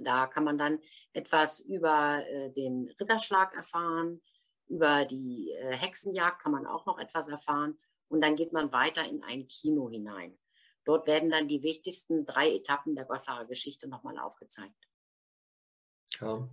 da 0.00 0.26
kann 0.26 0.44
man 0.44 0.58
dann 0.58 0.78
etwas 1.12 1.60
über 1.60 2.24
äh, 2.26 2.50
den 2.50 2.88
Ritterschlag 3.00 3.54
erfahren, 3.54 4.20
über 4.66 5.04
die 5.04 5.52
äh, 5.52 5.72
Hexenjagd 5.74 6.42
kann 6.42 6.52
man 6.52 6.66
auch 6.66 6.86
noch 6.86 6.98
etwas 6.98 7.28
erfahren 7.28 7.78
und 8.08 8.22
dann 8.22 8.36
geht 8.36 8.52
man 8.52 8.72
weiter 8.72 9.04
in 9.04 9.22
ein 9.22 9.48
Kino 9.48 9.88
hinein. 9.90 10.38
Dort 10.84 11.06
werden 11.06 11.30
dann 11.30 11.48
die 11.48 11.62
wichtigsten 11.62 12.24
drei 12.24 12.54
Etappen 12.54 12.94
der 12.94 13.04
Gossarer 13.04 13.46
Geschichte 13.46 13.88
nochmal 13.88 14.18
aufgezeigt. 14.18 14.88
Ja. 16.20 16.48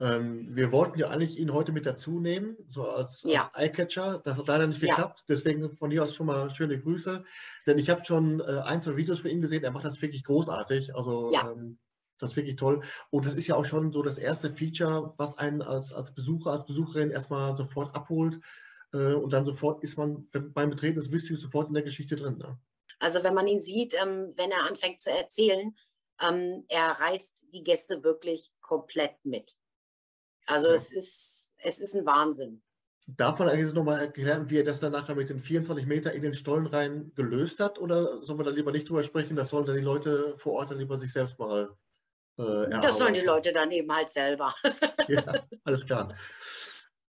Ähm, 0.00 0.54
wir 0.54 0.72
wollten 0.72 0.98
ja 0.98 1.08
eigentlich 1.08 1.38
ihn 1.38 1.52
heute 1.52 1.72
mit 1.72 1.86
dazu 1.86 2.20
nehmen, 2.20 2.56
so 2.68 2.84
als, 2.84 3.22
ja. 3.22 3.50
als 3.52 3.56
Eyecatcher. 3.56 4.20
Das 4.24 4.38
hat 4.38 4.48
leider 4.48 4.66
nicht 4.66 4.80
geklappt. 4.80 5.20
Ja. 5.20 5.24
Deswegen 5.28 5.70
von 5.70 5.90
hier 5.90 6.02
aus 6.02 6.14
schon 6.14 6.26
mal 6.26 6.54
schöne 6.54 6.80
Grüße. 6.80 7.24
Denn 7.66 7.78
ich 7.78 7.90
habe 7.90 8.04
schon 8.04 8.40
äh, 8.40 8.60
ein, 8.64 8.80
zwei 8.80 8.96
Videos 8.96 9.20
von 9.20 9.30
ihm 9.30 9.40
gesehen. 9.40 9.64
Er 9.64 9.70
macht 9.70 9.84
das 9.84 10.02
wirklich 10.02 10.24
großartig. 10.24 10.94
Also 10.94 11.32
ja. 11.32 11.50
ähm, 11.50 11.78
das 12.24 12.32
ist 12.32 12.36
wirklich 12.36 12.56
toll. 12.56 12.82
Und 13.10 13.26
das 13.26 13.34
ist 13.34 13.46
ja 13.46 13.54
auch 13.54 13.64
schon 13.64 13.92
so 13.92 14.02
das 14.02 14.18
erste 14.18 14.50
Feature, 14.50 15.14
was 15.16 15.38
einen 15.38 15.62
als, 15.62 15.92
als 15.92 16.14
Besucher, 16.14 16.50
als 16.50 16.66
Besucherin 16.66 17.10
erstmal 17.10 17.54
sofort 17.56 17.94
abholt. 17.94 18.40
Äh, 18.92 19.14
und 19.14 19.32
dann 19.32 19.44
sofort 19.44 19.82
ist 19.82 19.98
man 19.98 20.26
beim 20.32 20.70
Betreten 20.70 20.96
des 20.96 21.10
Mysteries 21.10 21.40
sofort 21.40 21.68
in 21.68 21.74
der 21.74 21.82
Geschichte 21.82 22.16
drin. 22.16 22.38
Ne? 22.38 22.58
Also 22.98 23.22
wenn 23.22 23.34
man 23.34 23.48
ihn 23.48 23.60
sieht, 23.60 23.94
ähm, 23.94 24.32
wenn 24.36 24.50
er 24.50 24.64
anfängt 24.64 25.00
zu 25.00 25.10
erzählen, 25.10 25.76
ähm, 26.20 26.64
er 26.68 26.92
reißt 26.92 27.44
die 27.52 27.62
Gäste 27.62 28.02
wirklich 28.02 28.50
komplett 28.60 29.24
mit. 29.24 29.54
Also 30.46 30.68
ja. 30.68 30.74
es, 30.74 30.92
ist, 30.92 31.52
es 31.58 31.80
ist 31.80 31.94
ein 31.94 32.06
Wahnsinn. 32.06 32.62
Darf 33.06 33.38
man 33.38 33.48
eigentlich 33.48 33.74
nochmal 33.74 34.00
erklären, 34.00 34.48
wie 34.48 34.58
er 34.58 34.64
das 34.64 34.80
dann 34.80 34.92
nachher 34.92 35.14
mit 35.14 35.28
den 35.28 35.40
24 35.40 35.86
Meter 35.86 36.12
in 36.14 36.22
den 36.22 36.32
Stollen 36.32 36.66
rein 36.66 37.12
gelöst 37.14 37.60
hat? 37.60 37.78
Oder 37.78 38.22
sollen 38.22 38.38
wir 38.38 38.44
da 38.44 38.50
lieber 38.50 38.72
nicht 38.72 38.88
drüber 38.88 39.02
sprechen? 39.02 39.36
Das 39.36 39.50
sollen 39.50 39.66
dann 39.66 39.76
die 39.76 39.82
Leute 39.82 40.34
vor 40.36 40.54
Ort 40.54 40.70
dann 40.70 40.78
lieber 40.78 40.96
sich 40.96 41.12
selbst 41.12 41.38
mal 41.38 41.76
äh, 42.36 42.70
das 42.80 42.98
sollen 42.98 43.14
die 43.14 43.20
Leute 43.20 43.52
dann 43.52 43.70
eben 43.70 43.92
halt 43.92 44.10
selber. 44.10 44.54
ja, 45.08 45.46
alles 45.64 45.86
klar. 45.86 46.14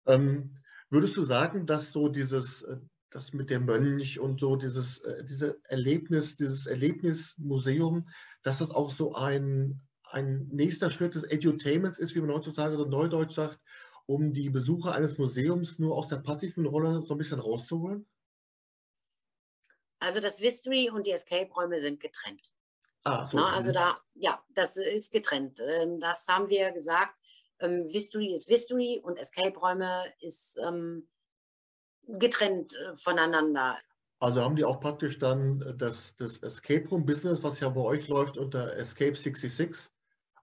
Ähm, 0.05 0.57
würdest 0.89 1.15
du 1.17 1.23
sagen, 1.23 1.65
dass 1.65 1.89
so 1.89 2.09
dieses, 2.09 2.63
äh, 2.63 2.77
das 3.09 3.33
mit 3.33 3.49
dem 3.49 3.65
Mönch 3.65 4.19
und 4.19 4.39
so 4.39 4.55
dieses, 4.55 4.99
äh, 4.99 5.23
diese 5.23 5.59
Erlebnis, 5.63 6.37
dieses 6.37 6.65
Erlebnismuseum, 6.65 8.03
dass 8.41 8.59
das 8.59 8.71
auch 8.71 8.91
so 8.91 9.13
ein, 9.13 9.81
ein 10.03 10.47
nächster 10.51 10.89
Schritt 10.89 11.15
des 11.15 11.23
Edutainments 11.23 11.99
ist, 11.99 12.15
wie 12.15 12.21
man 12.21 12.31
heutzutage 12.31 12.75
so 12.75 12.85
neudeutsch 12.85 13.35
sagt, 13.35 13.59
um 14.07 14.33
die 14.33 14.49
Besucher 14.49 14.93
eines 14.93 15.17
Museums 15.17 15.77
nur 15.77 15.95
aus 15.95 16.07
der 16.07 16.17
passiven 16.17 16.65
Rolle 16.65 17.03
so 17.05 17.13
ein 17.13 17.17
bisschen 17.17 17.39
rauszuholen? 17.39 18.07
Also 19.99 20.19
das 20.19 20.41
Vistory 20.41 20.89
und 20.89 21.05
die 21.05 21.11
Escape-Räume 21.11 21.79
sind 21.79 21.99
getrennt. 21.99 22.51
Ah, 23.03 23.25
so. 23.25 23.37
Na, 23.37 23.53
also 23.53 23.71
mhm. 23.71 23.75
da, 23.75 24.01
ja, 24.15 24.43
das 24.49 24.77
ist 24.77 25.11
getrennt. 25.11 25.59
Ähm, 25.59 25.99
das 25.99 26.27
haben 26.27 26.49
wir 26.49 26.71
gesagt. 26.71 27.15
Ähm, 27.59 27.87
Vistory 27.91 28.33
ist 28.33 28.49
Vistory 28.49 28.99
und 29.03 29.17
Escape-Räume 29.17 30.05
ist 30.19 30.59
ähm, 30.63 31.07
getrennt 32.07 32.75
äh, 32.75 32.95
voneinander. 32.95 33.77
Also 34.19 34.41
haben 34.41 34.55
die 34.55 34.65
auch 34.65 34.79
praktisch 34.79 35.17
dann 35.17 35.61
äh, 35.61 35.75
das, 35.75 36.15
das 36.15 36.37
Escape 36.37 36.87
Room 36.89 37.05
Business, 37.05 37.41
was 37.43 37.59
ja 37.59 37.69
bei 37.69 37.81
euch 37.81 38.07
läuft 38.07 38.37
unter 38.37 38.75
Escape 38.77 39.15
66 39.15 39.91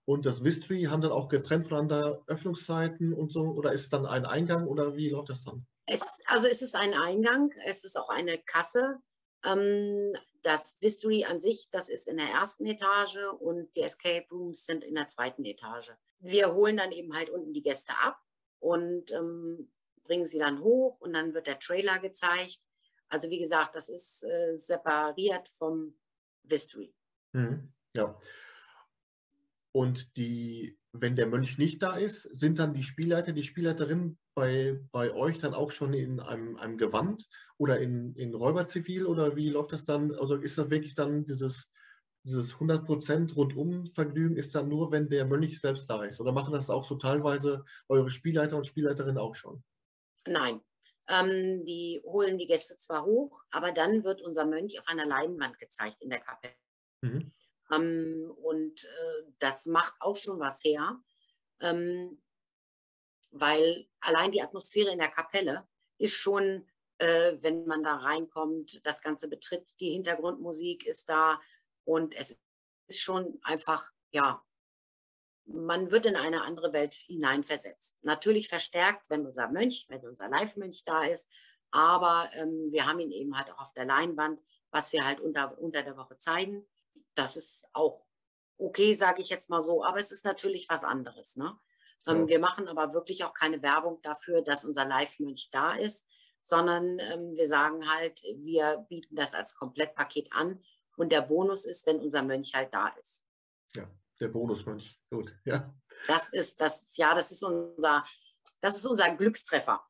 und 0.09 0.25
das 0.25 0.43
Vistory 0.43 0.85
haben 0.85 1.03
dann 1.03 1.13
auch 1.13 1.29
getrennt 1.29 1.69
voneinander 1.69 2.23
Öffnungszeiten 2.29 3.13
und 3.13 3.31
so 3.31 3.43
oder 3.43 3.73
ist 3.73 3.83
es 3.83 3.91
dann 3.91 4.07
ein 4.07 4.25
Eingang 4.25 4.67
oder 4.67 4.97
wie 4.97 5.11
läuft 5.11 5.29
das 5.29 5.45
dann? 5.45 5.67
Es, 5.85 6.01
also 6.25 6.49
es 6.49 6.63
ist 6.63 6.75
ein 6.75 6.95
Eingang, 6.95 7.51
es 7.67 7.85
ist 7.85 7.95
auch 7.99 8.09
eine 8.09 8.39
Kasse. 8.39 8.97
Ähm, 9.45 10.15
das 10.43 10.77
Vistory 10.81 11.25
an 11.25 11.41
sich, 11.41 11.69
das 11.71 11.89
ist 11.89 12.09
in 12.09 12.17
der 12.17 12.29
ersten 12.29 12.67
Etage 12.67 13.19
und 13.41 13.75
die 13.77 13.83
Escape 13.83 14.27
Rooms 14.31 14.67
sind 14.67 14.85
in 14.85 14.95
der 14.95 15.09
zweiten 15.09 15.45
Etage. 15.45 15.93
Wir 16.21 16.55
holen 16.55 16.77
dann 16.77 16.93
eben 16.93 17.15
halt 17.15 17.31
unten 17.31 17.53
die 17.53 17.63
Gäste 17.63 17.93
ab 17.97 18.19
und 18.61 19.13
ähm, 19.13 19.71
bringen 20.05 20.25
sie 20.25 20.39
dann 20.39 20.63
hoch 20.63 21.01
und 21.01 21.13
dann 21.13 21.35
wird 21.35 21.47
der 21.47 21.59
Trailer 21.59 21.99
gezeigt. 21.99 22.61
Also 23.09 23.31
wie 23.31 23.39
gesagt, 23.39 23.77
das 23.77 23.89
ist 23.89 24.23
äh, 24.25 24.57
separiert 24.57 25.49
vom 25.49 25.95
Vistory. 26.43 26.95
Mhm, 27.33 27.73
ja. 27.95 28.17
Und 29.73 30.17
die, 30.17 30.79
wenn 31.01 31.17
der 31.17 31.27
Mönch 31.27 31.59
nicht 31.59 31.83
da 31.83 31.97
ist, 31.97 32.23
sind 32.23 32.59
dann 32.59 32.75
die 32.75 32.83
Spielleiter, 32.83 33.33
die 33.33 33.43
Spielleiterinnen 33.43 34.19
bei, 34.35 34.81
bei 34.93 35.13
euch 35.13 35.39
dann 35.39 35.55
auch 35.55 35.71
schon 35.71 35.93
in 35.95 36.21
einem, 36.21 36.57
einem 36.57 36.79
Gewand 36.79 37.27
oder 37.57 37.79
in, 37.79 38.15
in 38.15 38.35
Räuberzivil 38.35 39.07
oder 39.07 39.37
wie 39.37 39.51
läuft 39.51 39.73
das 39.73 39.85
dann? 39.85 40.15
Also 40.15 40.37
ist 40.37 40.59
das 40.59 40.71
wirklich 40.71 40.95
dann 40.95 41.25
dieses, 41.25 41.71
dieses 42.23 42.55
100% 42.55 43.35
Rundum-Vergnügen 43.35 44.37
ist 44.37 44.55
dann 44.55 44.69
nur, 44.69 44.93
wenn 44.93 45.09
der 45.09 45.25
Mönch 45.27 45.61
selbst 45.61 45.89
da 45.89 46.05
ist? 46.05 46.21
Oder 46.21 46.33
machen 46.33 46.53
das 46.53 46.71
auch 46.71 46.85
so 46.85 46.97
teilweise 46.97 47.65
eure 47.89 48.11
Spielleiter 48.11 48.57
und 48.57 48.67
Spielleiterinnen 48.67 49.19
auch 49.19 49.35
schon? 49.35 49.63
Nein. 50.27 50.61
Ähm, 51.09 51.65
die 51.65 52.03
holen 52.05 52.37
die 52.37 52.47
Gäste 52.47 52.77
zwar 52.77 53.05
hoch, 53.07 53.43
aber 53.51 53.73
dann 53.73 54.05
wird 54.05 54.21
unser 54.21 54.47
Mönch 54.47 54.79
auf 54.79 54.87
einer 54.89 55.07
Leinwand 55.07 55.59
gezeigt 55.59 55.97
in 56.01 56.11
der 56.11 56.21
Kapelle. 56.21 56.55
Mhm. 57.03 57.33
Ähm, 57.73 58.33
und 58.43 58.85
äh, 58.85 59.33
das 59.39 59.67
macht 59.67 59.95
auch 60.01 60.17
schon 60.17 60.39
was 60.41 60.63
her. 60.65 61.01
Ähm, 61.61 62.21
weil 63.31 63.87
allein 64.01 64.33
die 64.33 64.43
Atmosphäre 64.43 64.91
in 64.91 64.99
der 64.99 65.11
Kapelle 65.11 65.67
ist 65.99 66.15
schon, 66.15 66.67
äh, 66.99 67.37
wenn 67.41 67.67
man 67.67 67.83
da 67.83 67.97
reinkommt, 67.97 68.81
das 68.85 69.03
Ganze 69.03 69.29
betritt, 69.29 69.79
die 69.81 69.91
Hintergrundmusik 69.91 70.87
ist 70.87 71.09
da 71.09 71.41
und 71.85 72.15
es 72.17 72.39
ist 72.87 73.01
schon 73.01 73.39
einfach, 73.43 73.93
ja, 74.11 74.43
man 75.45 75.91
wird 75.91 76.07
in 76.07 76.17
eine 76.17 76.43
andere 76.43 76.73
Welt 76.73 76.95
hineinversetzt. 76.95 77.99
Natürlich 78.03 78.49
verstärkt, 78.49 79.05
wenn 79.09 79.27
unser 79.27 79.49
Mönch, 79.49 79.87
wenn 79.89 80.07
unser 80.07 80.29
Live-Mönch 80.29 80.85
da 80.85 81.05
ist, 81.05 81.29
aber 81.71 82.31
ähm, 82.35 82.69
wir 82.71 82.87
haben 82.87 83.01
ihn 83.01 83.11
eben 83.11 83.37
halt 83.37 83.51
auch 83.51 83.61
auf 83.61 83.73
der 83.73 83.85
Leinwand, 83.85 84.41
was 84.71 84.93
wir 84.93 85.05
halt 85.05 85.21
unter, 85.21 85.59
unter 85.59 85.83
der 85.83 85.97
Woche 85.97 86.19
zeigen. 86.19 86.67
Das 87.15 87.37
ist 87.37 87.67
auch 87.73 88.07
okay, 88.59 88.95
sage 88.95 89.23
ich 89.23 89.29
jetzt 89.29 89.51
mal 89.51 89.63
so, 89.63 89.85
aber 89.85 89.99
es 89.99 90.13
ist 90.13 90.25
natürlich 90.25 90.69
was 90.69 90.85
anderes. 90.85 91.37
Ne? 91.37 91.57
Ähm, 92.07 92.23
ja. 92.23 92.29
Wir 92.29 92.39
machen 92.41 92.69
aber 92.69 92.93
wirklich 92.93 93.25
auch 93.25 93.33
keine 93.33 93.63
Werbung 93.63 94.01
dafür, 94.03 94.43
dass 94.43 94.65
unser 94.65 94.85
Live-Mönch 94.85 95.51
da 95.51 95.75
ist, 95.75 96.07
sondern 96.41 96.99
ähm, 96.99 97.37
wir 97.37 97.49
sagen 97.49 97.89
halt, 97.89 98.21
wir 98.37 98.85
bieten 98.89 99.17
das 99.17 99.35
als 99.35 99.55
Komplettpaket 99.55 100.33
an 100.33 100.63
und 100.97 101.13
der 101.13 101.23
Bonus 101.23 101.65
ist, 101.67 101.87
wenn 101.87 102.01
unser 102.01 102.23
Mönch 102.23 102.55
halt 102.55 102.75
da 102.75 102.89
ist. 103.01 103.25
Ja, 103.75 103.89
der 104.21 104.29
Bonusmönch, 104.29 105.01
gut, 105.11 105.33
ja. 105.45 105.75
Das 106.07 106.33
ist 106.33 106.61
das, 106.61 106.97
ja, 106.97 107.15
das 107.15 107.31
ist 107.31 107.45
unser, 107.45 108.03
das 108.61 108.77
ist 108.77 108.87
unser 108.87 109.15
Glückstreffer. 109.15 109.87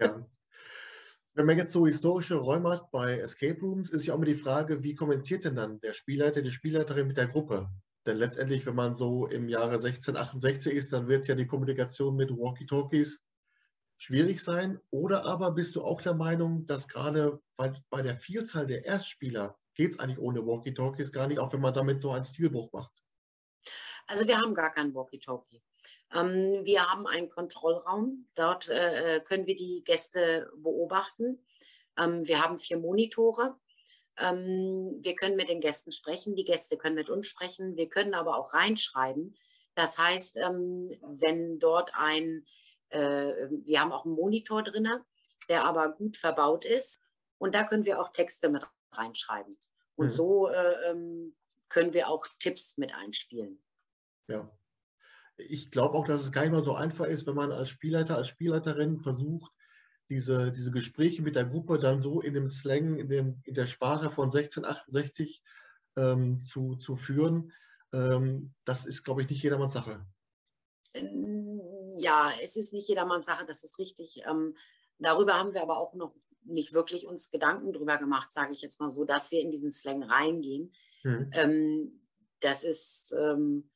ja. 0.00 0.26
Wenn 1.38 1.46
man 1.46 1.56
jetzt 1.56 1.72
so 1.72 1.86
historische 1.86 2.34
Räume 2.34 2.70
hat 2.70 2.90
bei 2.90 3.16
Escape 3.20 3.60
Rooms, 3.60 3.90
ist 3.90 4.04
ja 4.04 4.12
auch 4.12 4.16
immer 4.16 4.26
die 4.26 4.34
Frage, 4.34 4.82
wie 4.82 4.96
kommentiert 4.96 5.44
denn 5.44 5.54
dann 5.54 5.78
der 5.78 5.92
Spielleiter, 5.92 6.42
die 6.42 6.50
Spielleiterin 6.50 7.06
mit 7.06 7.16
der 7.16 7.28
Gruppe? 7.28 7.70
Denn 8.06 8.16
letztendlich, 8.16 8.66
wenn 8.66 8.74
man 8.74 8.96
so 8.96 9.28
im 9.28 9.48
Jahre 9.48 9.76
1668 9.76 10.74
ist, 10.74 10.92
dann 10.92 11.06
wird 11.06 11.28
ja 11.28 11.36
die 11.36 11.46
Kommunikation 11.46 12.16
mit 12.16 12.32
Walkie-Talkies 12.32 13.22
schwierig 13.98 14.42
sein. 14.42 14.80
Oder 14.90 15.26
aber 15.26 15.52
bist 15.52 15.76
du 15.76 15.84
auch 15.84 16.02
der 16.02 16.14
Meinung, 16.14 16.66
dass 16.66 16.88
gerade 16.88 17.40
bei, 17.56 18.02
der 18.02 18.16
Vielzahl 18.16 18.66
der 18.66 18.84
Erstspieler 18.84 19.56
geht 19.76 19.92
es 19.92 20.00
eigentlich 20.00 20.18
ohne 20.18 20.44
Walkie-Talkies 20.44 21.12
gar 21.12 21.28
nicht, 21.28 21.38
auch 21.38 21.52
wenn 21.52 21.60
man 21.60 21.72
damit 21.72 22.00
so 22.00 22.10
einen 22.10 22.24
Stilbruch 22.24 22.72
macht? 22.72 22.90
Also 24.08 24.26
wir 24.26 24.38
haben 24.38 24.54
gar 24.54 24.72
keinen 24.72 24.92
Walkie-Talkie. 24.92 25.62
Ähm, 26.14 26.64
wir 26.64 26.90
haben 26.90 27.06
einen 27.06 27.28
Kontrollraum. 27.28 28.26
Dort 28.34 28.68
äh, 28.68 29.20
können 29.24 29.46
wir 29.46 29.56
die 29.56 29.82
Gäste 29.84 30.50
beobachten. 30.56 31.44
Ähm, 31.98 32.26
wir 32.26 32.42
haben 32.42 32.58
vier 32.58 32.78
Monitore. 32.78 33.56
Ähm, 34.18 34.98
wir 35.00 35.14
können 35.14 35.36
mit 35.36 35.48
den 35.48 35.60
Gästen 35.60 35.92
sprechen, 35.92 36.34
die 36.34 36.44
Gäste 36.44 36.76
können 36.76 36.96
mit 36.96 37.08
uns 37.08 37.28
sprechen, 37.28 37.76
wir 37.76 37.88
können 37.88 38.14
aber 38.14 38.36
auch 38.36 38.52
reinschreiben. 38.52 39.36
Das 39.74 39.96
heißt, 39.96 40.36
ähm, 40.36 40.90
wenn 41.02 41.60
dort 41.60 41.92
ein, 41.94 42.44
äh, 42.88 43.48
wir 43.48 43.80
haben 43.80 43.92
auch 43.92 44.04
einen 44.04 44.14
Monitor 44.14 44.64
drin, 44.64 44.88
der 45.48 45.64
aber 45.64 45.90
gut 45.90 46.16
verbaut 46.16 46.64
ist 46.64 46.98
und 47.38 47.54
da 47.54 47.62
können 47.62 47.84
wir 47.84 48.00
auch 48.00 48.12
Texte 48.12 48.48
mit 48.48 48.64
reinschreiben. 48.90 49.56
Und 49.94 50.08
mhm. 50.08 50.12
so 50.12 50.48
äh, 50.48 50.90
ähm, 50.90 51.36
können 51.68 51.92
wir 51.92 52.08
auch 52.08 52.26
Tipps 52.40 52.76
mit 52.76 52.94
einspielen. 52.94 53.62
Ja. 54.26 54.50
Ich 55.38 55.70
glaube 55.70 55.94
auch, 55.94 56.06
dass 56.06 56.22
es 56.22 56.32
gar 56.32 56.42
nicht 56.42 56.52
mal 56.52 56.62
so 56.62 56.74
einfach 56.74 57.06
ist, 57.06 57.26
wenn 57.26 57.34
man 57.34 57.52
als 57.52 57.68
Spielleiter, 57.68 58.16
als 58.16 58.28
Spielleiterin 58.28 58.98
versucht, 58.98 59.52
diese, 60.10 60.50
diese 60.50 60.70
Gespräche 60.70 61.22
mit 61.22 61.36
der 61.36 61.44
Gruppe 61.44 61.78
dann 61.78 62.00
so 62.00 62.20
in 62.20 62.34
dem 62.34 62.48
Slang, 62.48 62.98
in, 62.98 63.08
dem, 63.08 63.40
in 63.44 63.54
der 63.54 63.66
Sprache 63.66 64.10
von 64.10 64.24
1668 64.24 65.42
ähm, 65.96 66.38
zu, 66.38 66.76
zu 66.76 66.96
führen, 66.96 67.52
ähm, 67.92 68.54
das 68.64 68.86
ist, 68.86 69.04
glaube 69.04 69.22
ich, 69.22 69.28
nicht 69.28 69.42
jedermanns 69.42 69.74
Sache. 69.74 70.04
Ja, 71.96 72.32
es 72.42 72.56
ist 72.56 72.72
nicht 72.72 72.88
jedermanns 72.88 73.26
Sache, 73.26 73.44
das 73.46 73.62
ist 73.62 73.78
richtig. 73.78 74.22
Ähm, 74.26 74.56
darüber 74.98 75.34
haben 75.34 75.52
wir 75.52 75.62
aber 75.62 75.78
auch 75.78 75.94
noch 75.94 76.14
nicht 76.44 76.72
wirklich 76.72 77.06
uns 77.06 77.30
Gedanken 77.30 77.72
drüber 77.72 77.98
gemacht, 77.98 78.32
sage 78.32 78.52
ich 78.52 78.62
jetzt 78.62 78.80
mal 78.80 78.90
so, 78.90 79.04
dass 79.04 79.30
wir 79.30 79.40
in 79.40 79.50
diesen 79.50 79.72
Slang 79.72 80.02
reingehen. 80.02 80.72
Ähm, 81.32 82.00
das 82.40 82.64
ist, 82.64 83.14
ähm, 83.18 83.70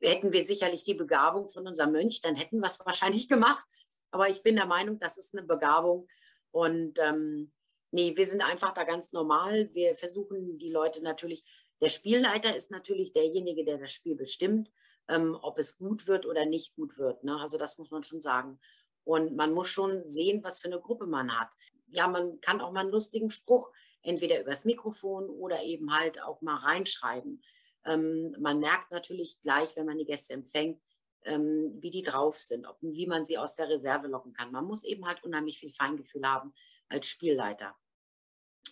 hätten 0.00 0.32
wir 0.32 0.44
sicherlich 0.44 0.84
die 0.84 0.94
Begabung 0.94 1.48
von 1.48 1.66
unserem 1.66 1.92
Mönch, 1.92 2.20
dann 2.20 2.36
hätten 2.36 2.60
wir 2.60 2.66
es 2.66 2.78
wahrscheinlich 2.84 3.28
gemacht. 3.28 3.64
Aber 4.10 4.28
ich 4.28 4.42
bin 4.42 4.56
der 4.56 4.66
Meinung, 4.66 4.98
das 4.98 5.18
ist 5.18 5.34
eine 5.34 5.46
Begabung. 5.46 6.08
Und 6.50 6.98
ähm, 6.98 7.52
nee, 7.90 8.16
wir 8.16 8.26
sind 8.26 8.42
einfach 8.42 8.72
da 8.72 8.84
ganz 8.84 9.12
normal. 9.12 9.70
Wir 9.74 9.94
versuchen 9.96 10.58
die 10.58 10.70
Leute 10.70 11.02
natürlich, 11.02 11.44
der 11.80 11.90
Spielleiter 11.90 12.56
ist 12.56 12.70
natürlich 12.70 13.12
derjenige, 13.12 13.64
der 13.64 13.78
das 13.78 13.92
Spiel 13.92 14.16
bestimmt, 14.16 14.70
ähm, 15.08 15.36
ob 15.40 15.58
es 15.58 15.78
gut 15.78 16.06
wird 16.06 16.26
oder 16.26 16.46
nicht 16.46 16.74
gut 16.74 16.98
wird. 16.98 17.24
Ne? 17.24 17.38
Also 17.38 17.58
das 17.58 17.78
muss 17.78 17.90
man 17.90 18.02
schon 18.02 18.20
sagen. 18.20 18.58
Und 19.04 19.36
man 19.36 19.52
muss 19.52 19.68
schon 19.68 20.06
sehen, 20.06 20.42
was 20.44 20.60
für 20.60 20.68
eine 20.68 20.80
Gruppe 20.80 21.06
man 21.06 21.38
hat. 21.38 21.48
Ja, 21.88 22.08
man 22.08 22.40
kann 22.40 22.60
auch 22.60 22.72
mal 22.72 22.80
einen 22.80 22.90
lustigen 22.90 23.30
Spruch 23.30 23.70
entweder 24.02 24.40
übers 24.40 24.64
Mikrofon 24.64 25.28
oder 25.28 25.62
eben 25.62 25.94
halt 25.96 26.22
auch 26.22 26.40
mal 26.42 26.56
reinschreiben. 26.56 27.42
Ähm, 27.88 28.36
man 28.38 28.58
merkt 28.58 28.92
natürlich 28.92 29.40
gleich, 29.40 29.74
wenn 29.74 29.86
man 29.86 29.98
die 29.98 30.04
Gäste 30.04 30.34
empfängt, 30.34 30.80
ähm, 31.24 31.78
wie 31.80 31.90
die 31.90 32.02
drauf 32.02 32.38
sind, 32.38 32.66
ob, 32.66 32.76
wie 32.80 33.06
man 33.06 33.24
sie 33.24 33.38
aus 33.38 33.54
der 33.54 33.68
Reserve 33.68 34.08
locken 34.08 34.34
kann. 34.34 34.52
Man 34.52 34.66
muss 34.66 34.84
eben 34.84 35.06
halt 35.06 35.24
unheimlich 35.24 35.58
viel 35.58 35.72
Feingefühl 35.72 36.26
haben 36.26 36.52
als 36.88 37.06
Spielleiter. 37.06 37.74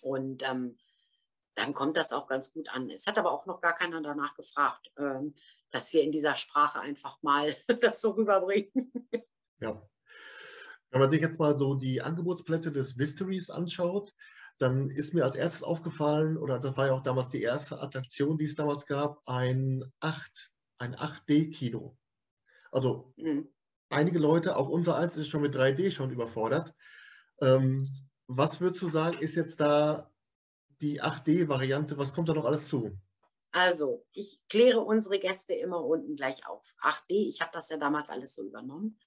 Und 0.02 0.48
ähm, 0.48 0.76
dann 1.54 1.72
kommt 1.72 1.96
das 1.96 2.12
auch 2.12 2.28
ganz 2.28 2.52
gut 2.52 2.68
an. 2.68 2.90
Es 2.90 3.06
hat 3.06 3.18
aber 3.18 3.32
auch 3.32 3.46
noch 3.46 3.62
gar 3.62 3.74
keiner 3.74 4.02
danach 4.02 4.36
gefragt, 4.36 4.92
ähm, 4.98 5.34
dass 5.70 5.92
wir 5.94 6.02
in 6.02 6.12
dieser 6.12 6.34
Sprache 6.34 6.80
einfach 6.80 7.22
mal 7.22 7.56
das 7.80 8.02
so 8.02 8.10
rüberbringen. 8.10 8.92
Ja. 9.60 9.82
Wenn 10.90 11.00
man 11.00 11.10
sich 11.10 11.20
jetzt 11.22 11.40
mal 11.40 11.56
so 11.56 11.74
die 11.74 12.02
Angebotsplätze 12.02 12.70
des 12.70 12.96
Mysteries 12.96 13.48
anschaut, 13.50 14.12
dann 14.58 14.88
ist 14.90 15.12
mir 15.12 15.24
als 15.24 15.34
erstes 15.34 15.62
aufgefallen, 15.62 16.38
oder 16.38 16.58
das 16.58 16.76
war 16.76 16.86
ja 16.86 16.92
auch 16.92 17.02
damals 17.02 17.28
die 17.28 17.42
erste 17.42 17.80
Attraktion, 17.80 18.38
die 18.38 18.44
es 18.44 18.54
damals 18.54 18.86
gab, 18.86 19.20
ein 19.26 19.84
8, 20.00 20.50
ein 20.78 20.94
8D-Kino. 20.94 21.96
Also 22.72 23.12
mhm. 23.16 23.48
einige 23.90 24.18
Leute, 24.18 24.56
auch 24.56 24.68
unser 24.68 24.96
eins 24.96 25.16
ist 25.16 25.28
schon 25.28 25.42
mit 25.42 25.54
3D 25.54 25.90
schon 25.90 26.10
überfordert. 26.10 26.74
Ähm, 27.40 27.88
was 28.26 28.60
würdest 28.60 28.82
du 28.82 28.88
sagen, 28.88 29.18
ist 29.18 29.36
jetzt 29.36 29.60
da 29.60 30.10
die 30.80 31.02
8D-Variante? 31.02 31.98
Was 31.98 32.12
kommt 32.12 32.28
da 32.28 32.34
noch 32.34 32.44
alles 32.44 32.68
zu? 32.68 32.98
Also, 33.52 34.04
ich 34.12 34.40
kläre 34.48 34.80
unsere 34.80 35.18
Gäste 35.18 35.54
immer 35.54 35.82
unten 35.84 36.16
gleich 36.16 36.46
auf. 36.46 36.74
8D, 36.82 37.28
ich 37.28 37.40
habe 37.40 37.52
das 37.52 37.70
ja 37.70 37.76
damals 37.76 38.10
alles 38.10 38.34
so 38.34 38.42
übernommen. 38.42 38.98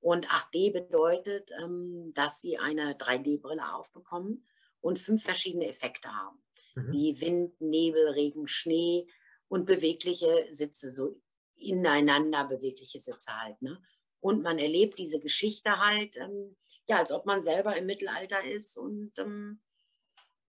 Und 0.00 0.28
8D 0.28 0.72
bedeutet, 0.72 1.50
ähm, 1.62 2.12
dass 2.14 2.40
sie 2.40 2.58
eine 2.58 2.94
3D-Brille 2.94 3.74
aufbekommen 3.74 4.46
und 4.84 4.98
fünf 4.98 5.22
verschiedene 5.24 5.66
Effekte 5.66 6.10
haben, 6.10 6.38
mhm. 6.74 6.92
wie 6.92 7.20
Wind, 7.20 7.60
Nebel, 7.60 8.10
Regen, 8.10 8.46
Schnee 8.46 9.06
und 9.48 9.64
bewegliche 9.64 10.46
Sitze, 10.50 10.90
so 10.90 11.18
ineinander 11.56 12.44
bewegliche 12.44 12.98
Sitze 12.98 13.32
halt. 13.32 13.60
Ne? 13.62 13.82
Und 14.20 14.42
man 14.42 14.58
erlebt 14.58 14.98
diese 14.98 15.20
Geschichte 15.20 15.78
halt, 15.78 16.16
ähm, 16.16 16.54
ja, 16.86 16.98
als 16.98 17.12
ob 17.12 17.24
man 17.24 17.42
selber 17.44 17.74
im 17.76 17.86
Mittelalter 17.86 18.44
ist. 18.44 18.76
Und 18.76 19.12
ähm, 19.18 19.62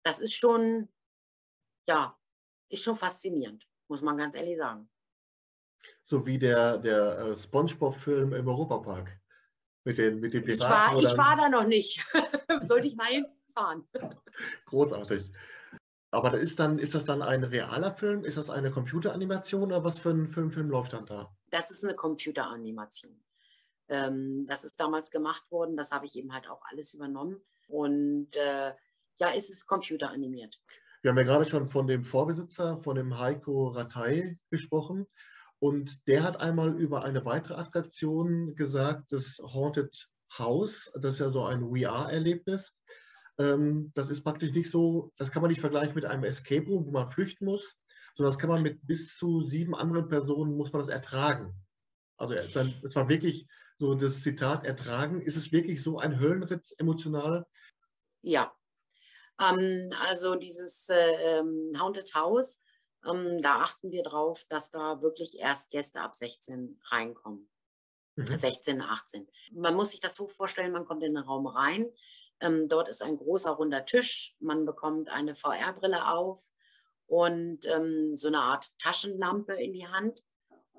das 0.03 0.19
ist 0.19 0.35
schon, 0.35 0.89
ja, 1.87 2.15
ist 2.69 2.83
schon 2.83 2.97
faszinierend, 2.97 3.67
muss 3.87 4.03
man 4.03 4.15
ganz 4.15 4.35
ehrlich 4.35 4.57
sagen. 4.57 4.87
So 6.03 6.23
wie 6.27 6.37
der, 6.37 6.77
der 6.77 7.17
äh, 7.17 7.35
Spongebob-Film 7.35 8.33
im 8.33 8.47
Europapark. 8.47 9.09
Mit 9.85 9.97
den, 9.97 10.19
mit 10.19 10.33
den 10.35 10.43
Piraten. 10.43 10.99
Ich 10.99 11.05
war, 11.05 11.11
ich 11.11 11.17
war 11.17 11.35
da 11.35 11.49
noch 11.49 11.65
nicht. 11.65 12.05
Sollte 12.67 12.89
ich 12.89 12.95
mal 12.95 13.07
hinfahren. 13.67 14.15
Großartig. 14.65 15.31
Aber 16.11 16.37
ist, 16.37 16.59
dann, 16.59 16.79
ist 16.79 16.95
das 16.95 17.05
dann 17.05 17.21
ein 17.21 17.43
realer 17.43 17.91
Film? 17.91 18.23
Ist 18.23 18.37
das 18.37 18.49
eine 18.49 18.71
Computeranimation 18.71 19.65
oder 19.65 19.83
was 19.83 19.99
für 19.99 20.09
ein 20.09 20.27
Film, 20.27 20.51
Film 20.51 20.69
läuft 20.69 20.93
dann 20.93 21.05
da? 21.05 21.31
Das 21.51 21.69
ist 21.69 21.83
eine 21.83 21.95
Computeranimation. 21.95 23.23
Ähm, 23.89 24.45
das 24.47 24.63
ist 24.63 24.79
damals 24.79 25.11
gemacht 25.11 25.49
worden, 25.51 25.77
das 25.77 25.91
habe 25.91 26.05
ich 26.05 26.15
eben 26.15 26.33
halt 26.33 26.47
auch 26.49 26.61
alles 26.69 26.93
übernommen. 26.93 27.41
Und 27.67 28.35
äh, 28.35 28.73
ja, 29.17 29.29
ist 29.29 29.49
es 29.49 29.65
computeranimiert. 29.65 30.59
Wir 31.01 31.11
haben 31.11 31.17
ja 31.17 31.23
gerade 31.23 31.45
schon 31.45 31.67
von 31.67 31.87
dem 31.87 32.03
Vorbesitzer, 32.03 32.81
von 32.83 32.95
dem 32.95 33.17
Heiko 33.17 33.67
Ratay 33.67 34.37
gesprochen. 34.49 35.05
Und 35.59 36.07
der 36.07 36.23
hat 36.23 36.39
einmal 36.39 36.77
über 36.79 37.03
eine 37.03 37.25
weitere 37.25 37.55
Attraktion 37.55 38.55
gesagt, 38.55 39.11
das 39.11 39.39
Haunted 39.39 40.09
House. 40.37 40.91
Das 40.95 41.13
ist 41.13 41.19
ja 41.19 41.29
so 41.29 41.45
ein 41.45 41.61
VR-Erlebnis. 41.61 42.73
Ähm, 43.39 43.91
das 43.95 44.09
ist 44.09 44.23
praktisch 44.23 44.51
nicht 44.51 44.69
so, 44.69 45.11
das 45.15 45.31
kann 45.31 45.41
man 45.41 45.49
nicht 45.49 45.61
vergleichen 45.61 45.95
mit 45.95 46.05
einem 46.05 46.25
Escape 46.25 46.67
Room, 46.67 46.85
wo 46.85 46.91
man 46.91 47.07
flüchten 47.07 47.45
muss, 47.45 47.77
sondern 48.15 48.31
das 48.33 48.39
kann 48.39 48.49
man 48.49 48.61
mit 48.61 48.85
bis 48.85 49.15
zu 49.15 49.41
sieben 49.43 49.73
anderen 49.73 50.09
Personen, 50.09 50.57
muss 50.57 50.73
man 50.73 50.81
das 50.81 50.89
ertragen. 50.89 51.55
Also 52.17 52.33
es 52.33 52.95
war 52.95 53.07
wirklich 53.07 53.47
so 53.77 53.95
das 53.95 54.21
Zitat 54.21 54.65
ertragen. 54.65 55.21
Ist 55.21 55.37
es 55.37 55.53
wirklich 55.53 55.81
so 55.81 55.99
ein 55.99 56.19
Höllenritt 56.19 56.75
emotional? 56.77 57.47
Ja. 58.21 58.53
Ähm, 59.39 59.93
also 60.01 60.35
dieses 60.35 60.89
äh, 60.89 61.39
ähm, 61.39 61.71
Haunted 61.79 62.13
House, 62.13 62.59
ähm, 63.05 63.39
da 63.41 63.61
achten 63.61 63.91
wir 63.91 64.03
drauf, 64.03 64.43
dass 64.49 64.69
da 64.69 65.01
wirklich 65.01 65.39
erst 65.39 65.71
Gäste 65.71 66.01
ab 66.01 66.13
16 66.13 66.77
reinkommen. 66.87 67.49
Mhm. 68.17 68.25
16, 68.25 68.81
18. 68.81 69.29
Man 69.53 69.75
muss 69.75 69.91
sich 69.91 70.01
das 70.01 70.15
so 70.15 70.27
vorstellen, 70.27 70.73
man 70.73 70.83
kommt 70.83 71.03
in 71.03 71.13
den 71.13 71.23
Raum 71.23 71.47
rein, 71.47 71.89
ähm, 72.41 72.67
dort 72.67 72.89
ist 72.89 73.01
ein 73.01 73.17
großer 73.17 73.51
runder 73.51 73.85
Tisch. 73.85 74.35
Man 74.39 74.65
bekommt 74.65 75.09
eine 75.09 75.35
VR-Brille 75.35 76.07
auf 76.07 76.43
und 77.07 77.65
ähm, 77.65 78.15
so 78.15 78.27
eine 78.27 78.39
Art 78.39 78.77
Taschenlampe 78.79 79.53
in 79.53 79.73
die 79.73 79.87
Hand. 79.87 80.23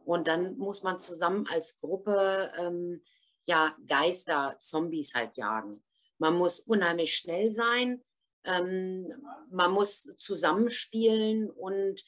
Und 0.05 0.29
dann 0.29 0.57
muss 0.57 0.83
man 0.83 0.99
zusammen 0.99 1.47
als 1.49 1.79
Gruppe 1.79 2.51
ähm, 2.59 3.03
ja 3.45 3.75
Geister, 3.87 4.57
Zombies 4.61 5.15
halt 5.15 5.37
jagen. 5.37 5.85
Man 6.19 6.37
muss 6.37 6.61
unheimlich 6.61 7.17
schnell 7.17 7.53
sein. 7.53 8.03
Ähm, 8.45 9.13
man 9.51 9.73
muss 9.73 10.09
zusammenspielen 10.17 11.51
und 11.51 12.03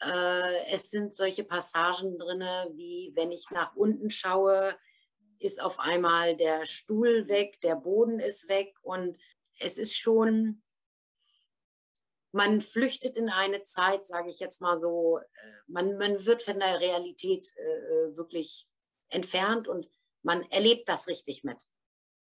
äh, 0.00 0.66
es 0.72 0.90
sind 0.90 1.14
solche 1.14 1.44
Passagen 1.44 2.18
drin, 2.18 2.40
wie 2.74 3.12
wenn 3.16 3.32
ich 3.32 3.50
nach 3.50 3.74
unten 3.74 4.10
schaue, 4.10 4.76
ist 5.38 5.60
auf 5.60 5.78
einmal 5.78 6.36
der 6.36 6.64
Stuhl 6.64 7.28
weg, 7.28 7.60
der 7.60 7.76
Boden 7.76 8.20
ist 8.20 8.48
weg 8.48 8.74
und 8.82 9.16
es 9.58 9.78
ist 9.78 9.96
schon, 9.96 10.62
man 12.32 12.60
flüchtet 12.60 13.16
in 13.16 13.28
eine 13.28 13.62
Zeit, 13.64 14.04
sage 14.04 14.30
ich 14.30 14.38
jetzt 14.38 14.60
mal 14.60 14.78
so, 14.78 15.18
äh, 15.18 15.22
man, 15.66 15.96
man 15.96 16.24
wird 16.24 16.42
von 16.42 16.58
der 16.58 16.80
Realität 16.80 17.50
äh, 17.56 17.62
äh, 17.62 18.16
wirklich 18.16 18.68
entfernt 19.08 19.68
und 19.68 19.88
man 20.22 20.42
erlebt 20.50 20.88
das 20.88 21.06
richtig 21.06 21.44
mit. 21.44 21.58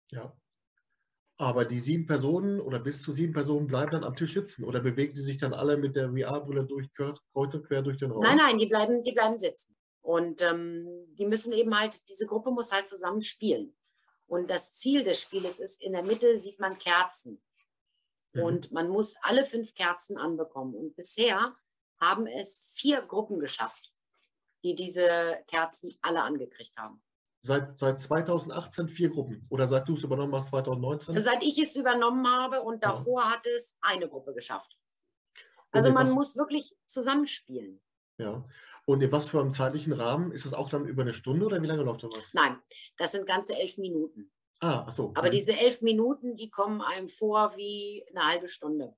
Ja. 0.10 0.36
Aber 1.38 1.66
die 1.66 1.80
sieben 1.80 2.06
Personen 2.06 2.60
oder 2.60 2.80
bis 2.80 3.02
zu 3.02 3.14
sieben 3.14 3.34
Personen 3.34 3.66
bleiben 3.66 3.92
dann 3.92 4.04
am 4.04 4.16
Tisch 4.16 4.34
sitzen 4.34 4.64
oder 4.64 4.80
bewegen 4.80 5.16
die 5.16 5.22
sich 5.22 5.38
dann 5.38 5.54
alle 5.54 5.78
mit 5.78 5.96
der 5.96 6.12
VR-Brille 6.12 6.66
durch, 6.66 6.94
kreuz 6.94 7.20
und 7.34 7.66
quer 7.66 7.82
durch 7.82 7.98
den 7.98 8.12
Raum? 8.12 8.22
Nein, 8.22 8.38
nein, 8.38 8.58
die 8.60 8.68
bleiben, 8.68 9.04
die 9.04 9.14
bleiben 9.14 9.38
sitzen. 9.38 9.76
Und 10.02 10.42
ähm, 10.42 10.88
die 11.18 11.26
müssen 11.26 11.54
eben 11.54 11.78
halt, 11.78 12.08
diese 12.10 12.26
Gruppe 12.26 12.52
muss 12.52 12.72
halt 12.72 12.88
zusammen 12.88 13.22
spielen. 13.22 13.76
Und 14.28 14.50
das 14.50 14.74
Ziel 14.74 15.04
des 15.04 15.22
Spieles 15.22 15.60
ist, 15.60 15.82
in 15.82 15.94
der 15.94 16.04
Mitte 16.04 16.40
sieht 16.40 16.60
man 16.60 16.78
Kerzen. 16.80 17.42
Mhm. 18.34 18.44
Und 18.44 18.72
man 18.72 18.90
muss 18.90 19.16
alle 19.22 19.46
fünf 19.46 19.74
Kerzen 19.74 20.18
anbekommen. 20.18 20.74
Und 20.74 20.96
bisher 20.96 21.56
haben 22.00 22.28
es 22.28 22.72
vier 22.74 23.02
Gruppen 23.02 23.40
geschafft, 23.40 23.92
die 24.64 24.74
diese 24.76 25.44
Kerzen 25.48 25.94
alle 26.02 26.24
angekriegt 26.24 26.78
haben. 26.78 27.02
Seit, 27.44 27.78
seit 27.78 28.00
2018 28.00 28.88
vier 28.88 29.10
Gruppen 29.10 29.46
oder 29.50 29.68
seit 29.68 29.88
du 29.88 29.96
es 29.96 30.04
übernommen 30.04 30.34
hast 30.36 30.50
2019? 30.50 31.20
Seit 31.22 31.42
ich 31.42 31.58
es 31.60 31.76
übernommen 31.76 32.28
habe 32.28 32.62
und 32.62 32.84
davor 32.84 33.22
ja. 33.22 33.32
hat 33.32 33.46
es 33.48 33.76
eine 33.82 34.08
Gruppe 34.08 34.34
geschafft. 34.34 34.78
Also 35.72 35.92
man 35.92 36.12
muss 36.12 36.36
wirklich 36.36 36.76
zusammenspielen. 36.86 37.82
Ja. 38.18 38.46
Und 38.86 39.02
in 39.02 39.12
was 39.12 39.30
für 39.30 39.40
einem 39.40 39.52
zeitlichen 39.52 39.94
Rahmen? 39.94 40.32
Ist 40.32 40.46
das 40.46 40.54
auch 40.54 40.70
dann 40.70 40.86
über 40.86 41.02
eine 41.02 41.14
Stunde 41.14 41.46
oder 41.46 41.62
wie 41.62 41.68
lange 41.68 41.84
läuft 41.84 42.02
sowas? 42.02 42.34
Nein, 42.34 42.58
das 42.98 43.12
sind 43.12 43.26
ganze 43.26 43.56
elf 43.56 43.78
Minuten. 43.78 44.32
Ah, 44.60 44.86
ach 44.88 44.92
so. 44.92 45.12
Aber 45.16 45.28
mhm. 45.28 45.32
diese 45.32 45.58
elf 45.58 45.82
Minuten, 45.82 46.36
die 46.36 46.50
kommen 46.50 46.82
einem 46.82 47.10
vor 47.10 47.56
wie 47.58 48.06
eine 48.10 48.28
halbe 48.28 48.48
Stunde. 48.48 48.96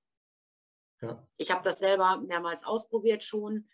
Ja. 1.01 1.25
Ich 1.37 1.51
habe 1.51 1.63
das 1.63 1.79
selber 1.79 2.21
mehrmals 2.25 2.65
ausprobiert 2.65 3.23
schon. 3.23 3.67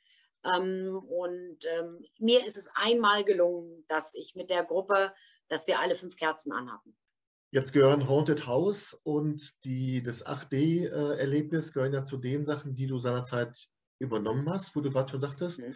Ähm, 0.44 0.98
und 1.08 1.58
ähm, 1.66 2.06
mir 2.20 2.46
ist 2.46 2.58
es 2.58 2.70
einmal 2.74 3.24
gelungen, 3.24 3.86
dass 3.88 4.14
ich 4.14 4.36
mit 4.36 4.50
der 4.50 4.64
Gruppe, 4.64 5.14
dass 5.48 5.68
wir 5.68 5.80
alle 5.80 5.96
fünf 5.96 6.16
Kerzen 6.16 6.52
anhatten. 6.52 6.96
Jetzt 7.52 7.74
gehören 7.74 8.08
Haunted 8.08 8.46
House 8.46 8.94
und 9.04 9.64
die, 9.64 10.04
das 10.04 10.26
8D-Erlebnis 10.26 11.74
gehören 11.74 11.94
ja 11.94 12.06
zu 12.06 12.18
den 12.18 12.46
Sachen, 12.46 12.76
die 12.76 12.86
du 12.86 13.00
seinerzeit 13.00 13.68
übernommen 14.00 14.50
hast, 14.50 14.76
wo 14.76 14.82
du 14.82 14.90
gerade 14.90 15.10
schon 15.10 15.22
sagtest. 15.22 15.60
Mhm. 15.60 15.76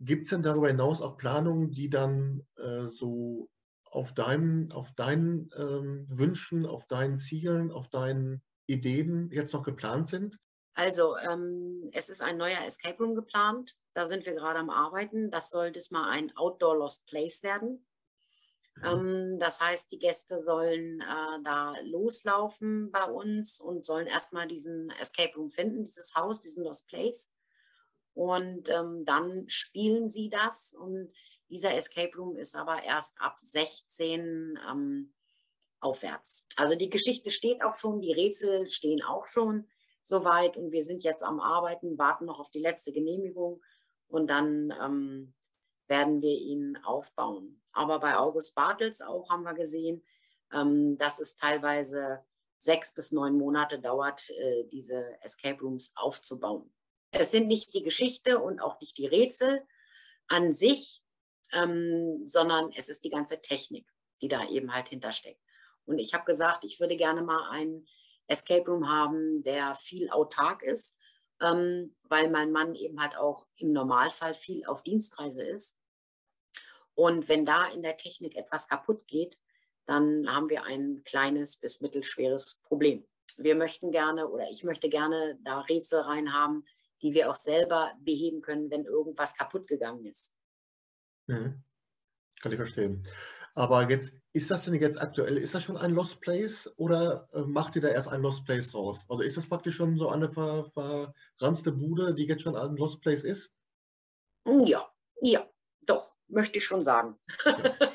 Gibt 0.00 0.24
es 0.24 0.30
denn 0.30 0.42
darüber 0.42 0.68
hinaus 0.68 1.00
auch 1.00 1.16
Planungen, 1.16 1.70
die 1.70 1.88
dann 1.88 2.42
äh, 2.56 2.86
so 2.86 3.48
auf, 3.84 4.14
deinem, 4.14 4.70
auf 4.72 4.90
deinen 4.96 5.50
ähm, 5.56 6.06
Wünschen, 6.08 6.66
auf 6.66 6.86
deinen 6.86 7.16
Zielen, 7.16 7.70
auf 7.70 7.88
deinen 7.88 8.42
Ideen 8.66 9.30
jetzt 9.30 9.52
noch 9.52 9.62
geplant 9.62 10.08
sind? 10.08 10.38
Also, 10.74 11.16
ähm, 11.18 11.90
es 11.92 12.08
ist 12.08 12.22
ein 12.22 12.38
neuer 12.38 12.64
Escape 12.66 12.96
Room 12.98 13.14
geplant. 13.14 13.76
Da 13.92 14.06
sind 14.06 14.24
wir 14.24 14.32
gerade 14.32 14.58
am 14.58 14.70
Arbeiten. 14.70 15.30
Das 15.30 15.50
soll 15.50 15.70
diesmal 15.70 16.10
ein 16.10 16.34
Outdoor 16.36 16.78
Lost 16.78 17.06
Place 17.06 17.42
werden. 17.42 17.86
Mhm. 18.82 18.88
Ähm, 18.88 19.38
das 19.38 19.60
heißt, 19.60 19.90
die 19.92 19.98
Gäste 19.98 20.42
sollen 20.42 21.00
äh, 21.00 21.42
da 21.44 21.74
loslaufen 21.84 22.90
bei 22.90 23.04
uns 23.04 23.60
und 23.60 23.84
sollen 23.84 24.06
erstmal 24.06 24.46
diesen 24.46 24.90
Escape 25.00 25.34
Room 25.36 25.50
finden, 25.50 25.84
dieses 25.84 26.14
Haus, 26.14 26.40
diesen 26.40 26.64
Lost 26.64 26.88
Place. 26.88 27.30
Und 28.14 28.68
ähm, 28.68 29.04
dann 29.04 29.44
spielen 29.48 30.10
sie 30.10 30.28
das. 30.28 30.74
Und 30.74 31.12
dieser 31.48 31.74
Escape 31.74 32.16
Room 32.16 32.36
ist 32.36 32.54
aber 32.54 32.82
erst 32.82 33.14
ab 33.18 33.36
16 33.38 34.58
ähm, 34.70 35.14
aufwärts. 35.80 36.46
Also 36.56 36.74
die 36.74 36.90
Geschichte 36.90 37.30
steht 37.30 37.62
auch 37.62 37.74
schon, 37.74 38.00
die 38.00 38.12
Rätsel 38.12 38.68
stehen 38.70 39.02
auch 39.02 39.26
schon 39.26 39.68
soweit. 40.02 40.56
Und 40.56 40.72
wir 40.72 40.84
sind 40.84 41.02
jetzt 41.04 41.22
am 41.22 41.40
Arbeiten, 41.40 41.98
warten 41.98 42.26
noch 42.26 42.38
auf 42.38 42.50
die 42.50 42.60
letzte 42.60 42.92
Genehmigung. 42.92 43.62
Und 44.08 44.28
dann 44.28 44.74
ähm, 44.82 45.34
werden 45.86 46.20
wir 46.20 46.38
ihn 46.38 46.76
aufbauen. 46.84 47.61
Aber 47.72 48.00
bei 48.00 48.16
August 48.16 48.54
Bartels 48.54 49.00
auch 49.00 49.30
haben 49.30 49.44
wir 49.44 49.54
gesehen, 49.54 50.04
ähm, 50.52 50.98
dass 50.98 51.18
es 51.18 51.36
teilweise 51.36 52.24
sechs 52.58 52.94
bis 52.94 53.12
neun 53.12 53.36
Monate 53.36 53.80
dauert, 53.80 54.30
äh, 54.30 54.64
diese 54.64 55.16
Escape 55.22 55.60
Rooms 55.60 55.92
aufzubauen. 55.96 56.72
Es 57.10 57.30
sind 57.30 57.48
nicht 57.48 57.74
die 57.74 57.82
Geschichte 57.82 58.38
und 58.38 58.60
auch 58.60 58.80
nicht 58.80 58.96
die 58.98 59.06
Rätsel 59.06 59.66
an 60.28 60.54
sich, 60.54 61.02
ähm, 61.52 62.26
sondern 62.26 62.70
es 62.76 62.88
ist 62.88 63.04
die 63.04 63.10
ganze 63.10 63.40
Technik, 63.42 63.86
die 64.20 64.28
da 64.28 64.48
eben 64.48 64.74
halt 64.74 64.88
hintersteckt. 64.88 65.40
Und 65.84 65.98
ich 65.98 66.14
habe 66.14 66.24
gesagt, 66.24 66.64
ich 66.64 66.80
würde 66.80 66.96
gerne 66.96 67.22
mal 67.22 67.50
einen 67.50 67.86
Escape 68.28 68.70
Room 68.70 68.88
haben, 68.88 69.42
der 69.42 69.74
viel 69.74 70.10
autark 70.10 70.62
ist, 70.62 70.96
ähm, 71.40 71.94
weil 72.04 72.30
mein 72.30 72.52
Mann 72.52 72.74
eben 72.74 73.00
halt 73.00 73.16
auch 73.16 73.46
im 73.56 73.72
Normalfall 73.72 74.34
viel 74.34 74.64
auf 74.64 74.82
Dienstreise 74.82 75.42
ist. 75.42 75.76
Und 76.94 77.28
wenn 77.28 77.44
da 77.44 77.66
in 77.68 77.82
der 77.82 77.96
Technik 77.96 78.36
etwas 78.36 78.68
kaputt 78.68 79.06
geht, 79.06 79.38
dann 79.86 80.28
haben 80.28 80.48
wir 80.48 80.64
ein 80.64 81.02
kleines 81.04 81.56
bis 81.56 81.80
mittelschweres 81.80 82.60
Problem. 82.62 83.04
Wir 83.38 83.54
möchten 83.54 83.90
gerne 83.90 84.28
oder 84.28 84.48
ich 84.50 84.62
möchte 84.62 84.88
gerne 84.88 85.38
da 85.42 85.60
Rätsel 85.60 86.00
rein 86.00 86.32
haben, 86.32 86.64
die 87.00 87.14
wir 87.14 87.30
auch 87.30 87.34
selber 87.34 87.92
beheben 88.00 88.42
können, 88.42 88.70
wenn 88.70 88.84
irgendwas 88.84 89.34
kaputt 89.34 89.66
gegangen 89.66 90.04
ist. 90.04 90.34
Mhm. 91.26 91.62
Kann 92.40 92.52
ich 92.52 92.58
verstehen. 92.58 93.06
Aber 93.54 93.88
jetzt, 93.90 94.14
ist 94.32 94.50
das 94.50 94.64
denn 94.64 94.74
jetzt 94.74 95.00
aktuell, 95.00 95.36
ist 95.36 95.54
das 95.54 95.62
schon 95.62 95.76
ein 95.76 95.92
Lost 95.92 96.20
Place 96.20 96.72
oder 96.76 97.28
äh, 97.32 97.42
macht 97.42 97.76
ihr 97.76 97.82
da 97.82 97.88
erst 97.88 98.08
ein 98.08 98.22
Lost 98.22 98.44
Place 98.44 98.74
raus? 98.74 99.04
Also 99.08 99.22
ist 99.22 99.36
das 99.36 99.46
praktisch 99.46 99.76
schon 99.76 99.96
so 99.98 100.08
eine 100.08 100.32
ver, 100.32 100.70
verranzte 101.38 101.72
Bude, 101.72 102.14
die 102.14 102.24
jetzt 102.24 102.42
schon 102.42 102.56
ein 102.56 102.76
Lost 102.76 103.02
Place 103.02 103.24
ist? 103.24 103.52
Ja, 104.46 104.90
ja, 105.20 105.48
doch, 105.82 106.16
möchte 106.32 106.58
ich 106.58 106.64
schon 106.64 106.84
sagen. 106.84 107.16
Ja. 107.44 107.74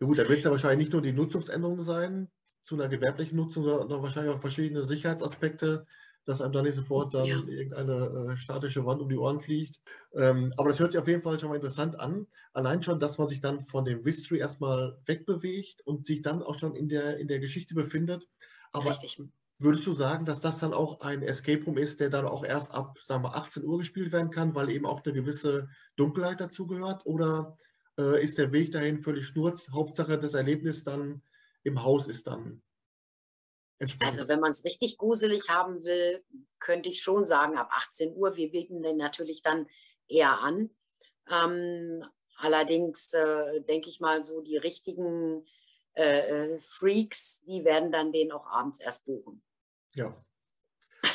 Ja, 0.00 0.06
gut, 0.06 0.18
da 0.18 0.28
wird 0.28 0.38
es 0.38 0.44
ja 0.44 0.50
wahrscheinlich 0.50 0.86
nicht 0.86 0.92
nur 0.92 1.02
die 1.02 1.12
Nutzungsänderung 1.12 1.80
sein 1.80 2.28
zu 2.62 2.74
einer 2.74 2.88
gewerblichen 2.88 3.36
Nutzung, 3.36 3.64
sondern 3.64 4.02
wahrscheinlich 4.02 4.34
auch 4.34 4.40
verschiedene 4.40 4.84
Sicherheitsaspekte, 4.84 5.86
dass 6.24 6.40
einem 6.40 6.52
da 6.52 6.62
nicht 6.62 6.74
sofort 6.74 7.12
dann 7.14 7.26
ja. 7.26 7.36
irgendeine 7.36 8.32
äh, 8.32 8.36
statische 8.36 8.84
Wand 8.86 9.00
um 9.00 9.08
die 9.08 9.16
Ohren 9.16 9.40
fliegt. 9.40 9.80
Ähm, 10.14 10.52
aber 10.56 10.68
das 10.68 10.78
hört 10.78 10.92
sich 10.92 11.00
auf 11.00 11.08
jeden 11.08 11.22
Fall 11.22 11.38
schon 11.38 11.48
mal 11.48 11.56
interessant 11.56 11.98
an. 11.98 12.26
Allein 12.52 12.82
schon, 12.82 13.00
dass 13.00 13.18
man 13.18 13.26
sich 13.26 13.40
dann 13.40 13.60
von 13.60 13.84
dem 13.84 14.02
Mystery 14.02 14.38
erstmal 14.38 14.98
wegbewegt 15.06 15.84
und 15.84 16.06
sich 16.06 16.22
dann 16.22 16.42
auch 16.42 16.58
schon 16.58 16.76
in 16.76 16.88
der, 16.88 17.18
in 17.18 17.26
der 17.26 17.40
Geschichte 17.40 17.74
befindet. 17.74 18.28
Aber 18.72 18.90
Richtig. 18.90 19.20
würdest 19.58 19.86
du 19.86 19.94
sagen, 19.94 20.24
dass 20.24 20.40
das 20.40 20.58
dann 20.58 20.72
auch 20.72 21.00
ein 21.00 21.22
Escape 21.22 21.64
Room 21.64 21.76
ist, 21.76 21.98
der 21.98 22.08
dann 22.08 22.26
auch 22.26 22.44
erst 22.44 22.72
ab, 22.72 22.98
sagen 23.02 23.24
wir, 23.24 23.34
18 23.34 23.64
Uhr 23.64 23.78
gespielt 23.78 24.12
werden 24.12 24.30
kann, 24.30 24.54
weil 24.54 24.70
eben 24.70 24.86
auch 24.86 25.02
eine 25.04 25.12
gewisse 25.12 25.68
Dunkelheit 25.96 26.40
dazugehört? 26.40 27.04
Oder 27.04 27.56
äh, 27.98 28.22
ist 28.22 28.38
der 28.38 28.52
Weg 28.52 28.72
dahin 28.72 28.98
völlig 28.98 29.26
schnurz? 29.26 29.70
Hauptsache, 29.70 30.18
das 30.18 30.34
Erlebnis 30.34 30.84
dann 30.84 31.22
im 31.62 31.82
Haus 31.82 32.06
ist 32.08 32.26
dann 32.26 32.62
Entspannt. 33.82 34.12
Also 34.12 34.28
wenn 34.28 34.38
man 34.38 34.52
es 34.52 34.64
richtig 34.64 34.96
gruselig 34.96 35.48
haben 35.48 35.82
will, 35.82 36.24
könnte 36.60 36.88
ich 36.88 37.02
schon 37.02 37.26
sagen, 37.26 37.56
ab 37.56 37.68
18 37.72 38.14
Uhr. 38.14 38.36
Wir 38.36 38.52
bieten 38.52 38.80
den 38.80 38.96
natürlich 38.96 39.42
dann 39.42 39.66
eher 40.06 40.38
an. 40.38 40.70
Ähm, 41.28 42.04
allerdings 42.36 43.12
äh, 43.12 43.60
denke 43.62 43.88
ich 43.88 43.98
mal, 43.98 44.22
so 44.22 44.40
die 44.40 44.56
richtigen 44.56 45.44
äh, 45.94 46.54
äh, 46.54 46.60
Freaks, 46.60 47.42
die 47.42 47.64
werden 47.64 47.90
dann 47.90 48.12
den 48.12 48.30
auch 48.30 48.46
abends 48.46 48.78
erst 48.78 49.04
buchen. 49.04 49.42
Ja. 49.96 50.24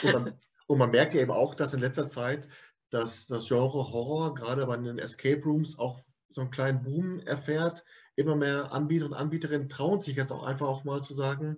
Und 0.04 0.12
man, 0.12 0.42
und 0.68 0.78
man 0.78 0.92
merkt 0.92 1.14
ja 1.14 1.22
eben 1.22 1.32
auch, 1.32 1.56
dass 1.56 1.74
in 1.74 1.80
letzter 1.80 2.10
Zeit 2.10 2.50
dass 2.90 3.28
das 3.28 3.48
Genre 3.48 3.92
Horror 3.92 4.34
gerade 4.34 4.66
bei 4.66 4.78
den 4.78 5.00
Escape 5.00 5.44
Rooms 5.44 5.78
auch 5.78 6.00
so 6.38 6.42
einen 6.42 6.52
kleinen 6.52 6.84
Boom 6.84 7.20
erfährt. 7.22 7.84
Immer 8.16 8.36
mehr 8.36 8.72
Anbieter 8.72 9.06
und 9.06 9.16
Anbieterinnen 9.16 9.70
trauen 9.70 10.02
sich 10.02 10.16
jetzt 10.16 10.32
auch 10.32 10.44
einfach 10.44 10.68
auch 10.68 10.84
mal 10.84 11.02
zu 11.02 11.16
sagen, 11.16 11.58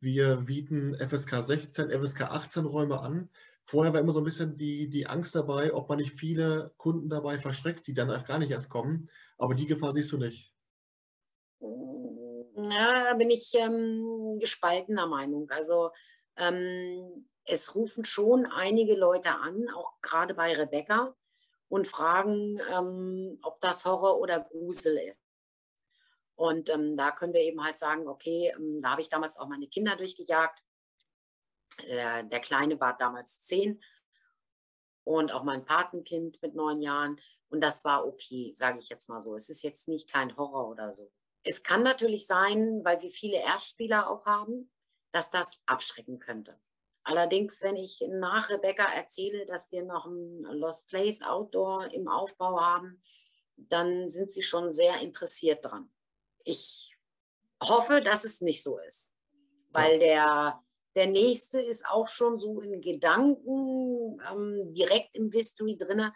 wir 0.00 0.36
bieten 0.36 0.94
FSK 0.94 1.42
16, 1.42 1.90
FSK 1.90 2.22
18 2.22 2.66
Räume 2.66 3.00
an. 3.00 3.30
Vorher 3.64 3.94
war 3.94 4.00
immer 4.00 4.12
so 4.12 4.20
ein 4.20 4.24
bisschen 4.24 4.54
die, 4.54 4.90
die 4.90 5.06
Angst 5.06 5.34
dabei, 5.34 5.72
ob 5.72 5.88
man 5.88 5.96
nicht 5.96 6.20
viele 6.20 6.72
Kunden 6.76 7.08
dabei 7.08 7.38
verschreckt, 7.38 7.86
die 7.86 7.94
dann 7.94 8.08
gar 8.24 8.38
nicht 8.38 8.50
erst 8.50 8.68
kommen. 8.68 9.08
Aber 9.38 9.54
die 9.54 9.66
Gefahr 9.66 9.94
siehst 9.94 10.12
du 10.12 10.18
nicht. 10.18 10.52
Ja, 11.60 13.04
da 13.04 13.14
bin 13.14 13.30
ich 13.30 13.50
ähm, 13.54 14.38
gespaltener 14.38 15.06
Meinung. 15.06 15.48
Also 15.48 15.90
ähm, 16.36 17.26
es 17.44 17.74
rufen 17.74 18.04
schon 18.04 18.44
einige 18.44 18.94
Leute 18.94 19.30
an, 19.30 19.68
auch 19.74 19.94
gerade 20.02 20.34
bei 20.34 20.54
Rebecca, 20.54 21.14
und 21.68 21.86
fragen, 21.86 22.60
ähm, 22.72 23.38
ob 23.42 23.60
das 23.60 23.84
Horror 23.84 24.18
oder 24.18 24.40
Grusel 24.40 24.96
ist. 24.98 25.20
Und 26.34 26.70
ähm, 26.70 26.96
da 26.96 27.10
können 27.10 27.34
wir 27.34 27.42
eben 27.42 27.64
halt 27.64 27.76
sagen, 27.76 28.06
okay, 28.06 28.52
ähm, 28.56 28.80
da 28.80 28.92
habe 28.92 29.00
ich 29.00 29.08
damals 29.08 29.38
auch 29.38 29.48
meine 29.48 29.68
Kinder 29.68 29.96
durchgejagt. 29.96 30.62
Der, 31.88 32.22
der 32.22 32.40
Kleine 32.40 32.80
war 32.80 32.96
damals 32.96 33.42
zehn 33.42 33.82
und 35.04 35.32
auch 35.32 35.42
mein 35.42 35.64
Patenkind 35.64 36.40
mit 36.42 36.54
neun 36.54 36.80
Jahren. 36.80 37.20
Und 37.48 37.60
das 37.60 37.84
war 37.84 38.06
okay, 38.06 38.52
sage 38.54 38.78
ich 38.78 38.88
jetzt 38.88 39.08
mal 39.08 39.20
so. 39.20 39.34
Es 39.34 39.48
ist 39.48 39.62
jetzt 39.62 39.88
nicht 39.88 40.10
kein 40.10 40.36
Horror 40.36 40.68
oder 40.68 40.92
so. 40.92 41.10
Es 41.42 41.62
kann 41.62 41.82
natürlich 41.82 42.26
sein, 42.26 42.84
weil 42.84 43.00
wir 43.00 43.10
viele 43.10 43.38
Erstspieler 43.38 44.08
auch 44.08 44.26
haben, 44.26 44.70
dass 45.12 45.30
das 45.30 45.58
abschrecken 45.66 46.18
könnte. 46.18 46.58
Allerdings, 47.08 47.62
wenn 47.62 47.76
ich 47.76 48.04
nach 48.06 48.50
Rebecca 48.50 48.84
erzähle, 48.84 49.46
dass 49.46 49.72
wir 49.72 49.82
noch 49.82 50.04
ein 50.04 50.42
Lost 50.42 50.88
Place 50.88 51.22
Outdoor 51.22 51.86
im 51.94 52.06
Aufbau 52.06 52.60
haben, 52.60 53.02
dann 53.56 54.10
sind 54.10 54.30
sie 54.30 54.42
schon 54.42 54.72
sehr 54.72 55.00
interessiert 55.00 55.64
dran. 55.64 55.90
Ich 56.44 56.94
hoffe, 57.62 58.02
dass 58.02 58.26
es 58.26 58.42
nicht 58.42 58.62
so 58.62 58.78
ist, 58.86 59.10
weil 59.70 59.98
der, 59.98 60.62
der 60.96 61.06
nächste 61.06 61.62
ist 61.62 61.86
auch 61.88 62.08
schon 62.08 62.38
so 62.38 62.60
in 62.60 62.82
Gedanken 62.82 64.20
ähm, 64.30 64.74
direkt 64.74 65.16
im 65.16 65.32
Vistui 65.32 65.78
drin. 65.78 66.12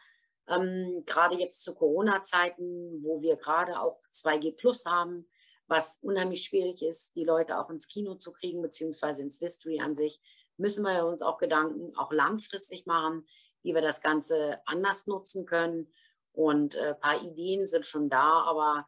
Ähm, 0.46 1.04
gerade 1.06 1.36
jetzt 1.36 1.62
zu 1.62 1.74
Corona-Zeiten, 1.74 3.02
wo 3.02 3.22
wir 3.22 3.36
gerade 3.36 3.80
auch 3.80 3.98
2G 4.12 4.56
Plus 4.56 4.84
haben, 4.84 5.26
was 5.68 5.98
unheimlich 6.02 6.44
schwierig 6.44 6.82
ist, 6.82 7.16
die 7.16 7.24
Leute 7.24 7.58
auch 7.58 7.70
ins 7.70 7.88
Kino 7.88 8.16
zu 8.16 8.30
kriegen, 8.30 8.60
beziehungsweise 8.60 9.22
ins 9.22 9.40
Vistui 9.40 9.80
an 9.80 9.96
sich, 9.96 10.20
müssen 10.62 10.84
wir 10.84 11.04
uns 11.04 11.20
auch 11.20 11.36
Gedanken 11.36 11.94
auch 11.96 12.12
langfristig 12.12 12.86
machen, 12.86 13.26
wie 13.62 13.74
wir 13.74 13.82
das 13.82 14.00
Ganze 14.00 14.60
anders 14.64 15.06
nutzen 15.06 15.44
können. 15.44 15.92
Und 16.32 16.76
ein 16.76 16.84
äh, 16.84 16.94
paar 16.94 17.22
Ideen 17.22 17.66
sind 17.66 17.84
schon 17.84 18.08
da, 18.08 18.42
aber 18.44 18.86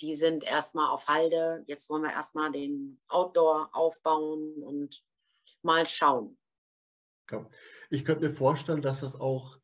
die 0.00 0.14
sind 0.14 0.44
erstmal 0.44 0.90
auf 0.90 1.08
Halde. 1.08 1.64
Jetzt 1.66 1.88
wollen 1.88 2.02
wir 2.02 2.12
erstmal 2.12 2.52
den 2.52 3.00
Outdoor 3.08 3.70
aufbauen 3.72 4.62
und 4.62 5.02
mal 5.62 5.86
schauen. 5.86 6.38
Ich 7.90 8.04
könnte 8.04 8.28
mir 8.28 8.34
vorstellen, 8.34 8.82
dass 8.82 9.00
das 9.00 9.18
auch, 9.18 9.58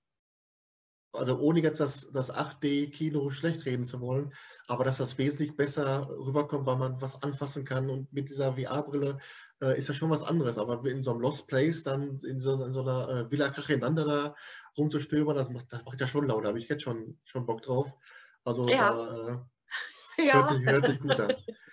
also 1.13 1.39
ohne 1.39 1.61
jetzt 1.61 1.81
das, 1.81 2.11
das 2.13 2.33
8D-Kino 2.33 3.31
schlecht 3.31 3.67
reden 3.67 3.85
zu 3.85 4.01
wollen, 4.01 4.33
aber 4.69 4.85
dass 4.85 4.99
das 4.99 5.19
wesentlich 5.19 5.57
besser 5.57 6.09
rüberkommt, 6.09 6.67
weil 6.67 6.77
man 6.77 7.01
was 7.01 7.23
anfassen 7.23 7.65
kann 7.65 7.91
und 7.91 8.13
mit 8.13 8.29
dieser 8.29 8.55
VR-Brille 8.55 9.19
äh, 9.61 9.77
ist 9.77 9.89
ja 9.89 9.95
schon 9.95 10.11
was 10.11 10.23
anderes. 10.23 10.59
Aber 10.59 10.85
in 10.89 11.03
so 11.03 11.11
einem 11.11 11.21
Lost 11.21 11.47
Place 11.47 11.83
dann 11.83 12.21
in 12.21 12.39
so, 12.39 12.63
in 12.63 12.73
so 12.73 12.83
einer 12.83 13.09
äh, 13.09 13.31
Villa 13.31 13.51
Kracheinander 13.51 14.05
da 14.05 14.37
rumzustöbern, 14.77 15.37
das 15.37 15.51
macht, 15.51 15.73
das 15.73 15.85
macht 15.85 16.01
ja 16.01 16.07
schon 16.07 16.27
laut, 16.27 16.45
da 16.45 16.49
habe 16.49 16.59
ich 16.59 16.69
jetzt 16.69 16.83
schon, 16.83 17.19
schon 17.25 17.47
Bock 17.47 17.63
drauf. 17.63 17.93
Also 18.45 18.69
ja. 18.69 19.39
äh, 19.39 19.39
ja. 20.27 20.35
Hört, 20.35 20.49
sich, 20.49 20.67
hört 20.67 20.87
sich 20.87 21.01
gut 21.01 21.21
an. 21.21 21.35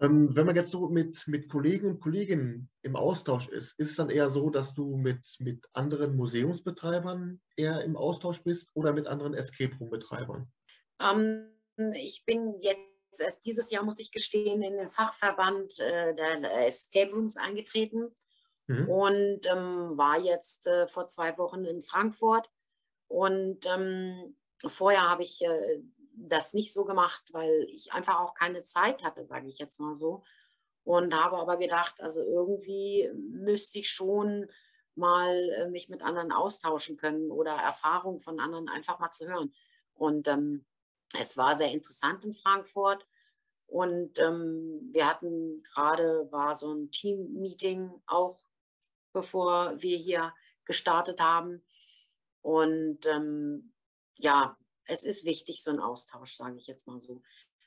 Ähm, 0.00 0.36
wenn 0.36 0.46
man 0.46 0.54
jetzt 0.54 0.70
so 0.70 0.88
mit, 0.88 1.26
mit 1.26 1.48
Kollegen 1.48 1.88
und 1.88 2.00
Kolleginnen 2.00 2.70
im 2.82 2.94
Austausch 2.94 3.48
ist, 3.48 3.78
ist 3.78 3.90
es 3.90 3.96
dann 3.96 4.10
eher 4.10 4.30
so, 4.30 4.48
dass 4.48 4.74
du 4.74 4.96
mit, 4.96 5.36
mit 5.40 5.66
anderen 5.72 6.14
Museumsbetreibern 6.16 7.40
eher 7.56 7.82
im 7.82 7.96
Austausch 7.96 8.42
bist 8.44 8.68
oder 8.74 8.92
mit 8.92 9.08
anderen 9.08 9.34
Escape 9.34 9.76
Room-Betreibern? 9.80 10.50
Ähm, 11.00 11.50
ich 11.94 12.24
bin 12.24 12.60
jetzt 12.60 12.78
erst 13.18 13.44
dieses 13.44 13.70
Jahr, 13.70 13.84
muss 13.84 13.98
ich 13.98 14.12
gestehen, 14.12 14.62
in 14.62 14.76
den 14.76 14.88
Fachverband 14.88 15.80
äh, 15.80 16.14
der 16.14 16.66
Escape 16.66 17.12
Rooms 17.12 17.36
eingetreten 17.36 18.14
mhm. 18.68 18.88
und 18.88 19.40
ähm, 19.46 19.96
war 19.96 20.20
jetzt 20.20 20.68
äh, 20.68 20.86
vor 20.86 21.08
zwei 21.08 21.36
Wochen 21.38 21.64
in 21.64 21.82
Frankfurt. 21.82 22.48
Und 23.08 23.66
ähm, 23.66 24.36
vorher 24.64 25.08
habe 25.08 25.22
ich 25.22 25.42
äh, 25.42 25.82
das 26.26 26.54
nicht 26.54 26.72
so 26.72 26.84
gemacht, 26.84 27.24
weil 27.32 27.66
ich 27.70 27.92
einfach 27.92 28.20
auch 28.20 28.34
keine 28.34 28.64
Zeit 28.64 29.04
hatte, 29.04 29.26
sage 29.26 29.48
ich 29.48 29.58
jetzt 29.58 29.80
mal 29.80 29.94
so. 29.94 30.22
Und 30.84 31.14
habe 31.14 31.36
aber 31.38 31.58
gedacht, 31.58 32.00
also 32.00 32.22
irgendwie 32.22 33.10
müsste 33.14 33.78
ich 33.80 33.90
schon 33.90 34.48
mal 34.94 35.50
äh, 35.50 35.68
mich 35.68 35.88
mit 35.88 36.02
anderen 36.02 36.32
austauschen 36.32 36.96
können 36.96 37.30
oder 37.30 37.52
Erfahrungen 37.52 38.20
von 38.20 38.40
anderen 38.40 38.68
einfach 38.68 38.98
mal 38.98 39.10
zu 39.10 39.28
hören. 39.28 39.54
Und 39.94 40.28
ähm, 40.28 40.64
es 41.18 41.36
war 41.36 41.56
sehr 41.56 41.70
interessant 41.70 42.24
in 42.24 42.34
Frankfurt. 42.34 43.06
Und 43.66 44.18
ähm, 44.18 44.88
wir 44.92 45.06
hatten 45.06 45.62
gerade, 45.62 46.28
war 46.30 46.56
so 46.56 46.72
ein 46.72 46.90
Team-Meeting 46.90 47.90
auch, 48.06 48.38
bevor 49.12 49.80
wir 49.80 49.98
hier 49.98 50.32
gestartet 50.64 51.20
haben. 51.20 51.62
Und 52.40 53.06
ähm, 53.06 53.72
ja, 54.16 54.56
es 54.88 55.04
ist 55.04 55.24
wichtig, 55.24 55.62
so 55.62 55.70
ein 55.70 55.80
Austausch, 55.80 56.34
sage 56.34 56.56
ich 56.56 56.66
jetzt 56.66 56.86
mal 56.86 56.98
so. 56.98 57.22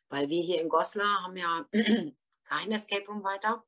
Weil 0.09 0.27
wir 0.27 0.41
hier 0.41 0.59
in 0.59 0.69
Goslar 0.69 1.23
haben 1.23 1.37
ja 1.37 1.65
kein 2.43 2.71
Escape 2.71 3.05
Room 3.07 3.23
weiter. 3.23 3.63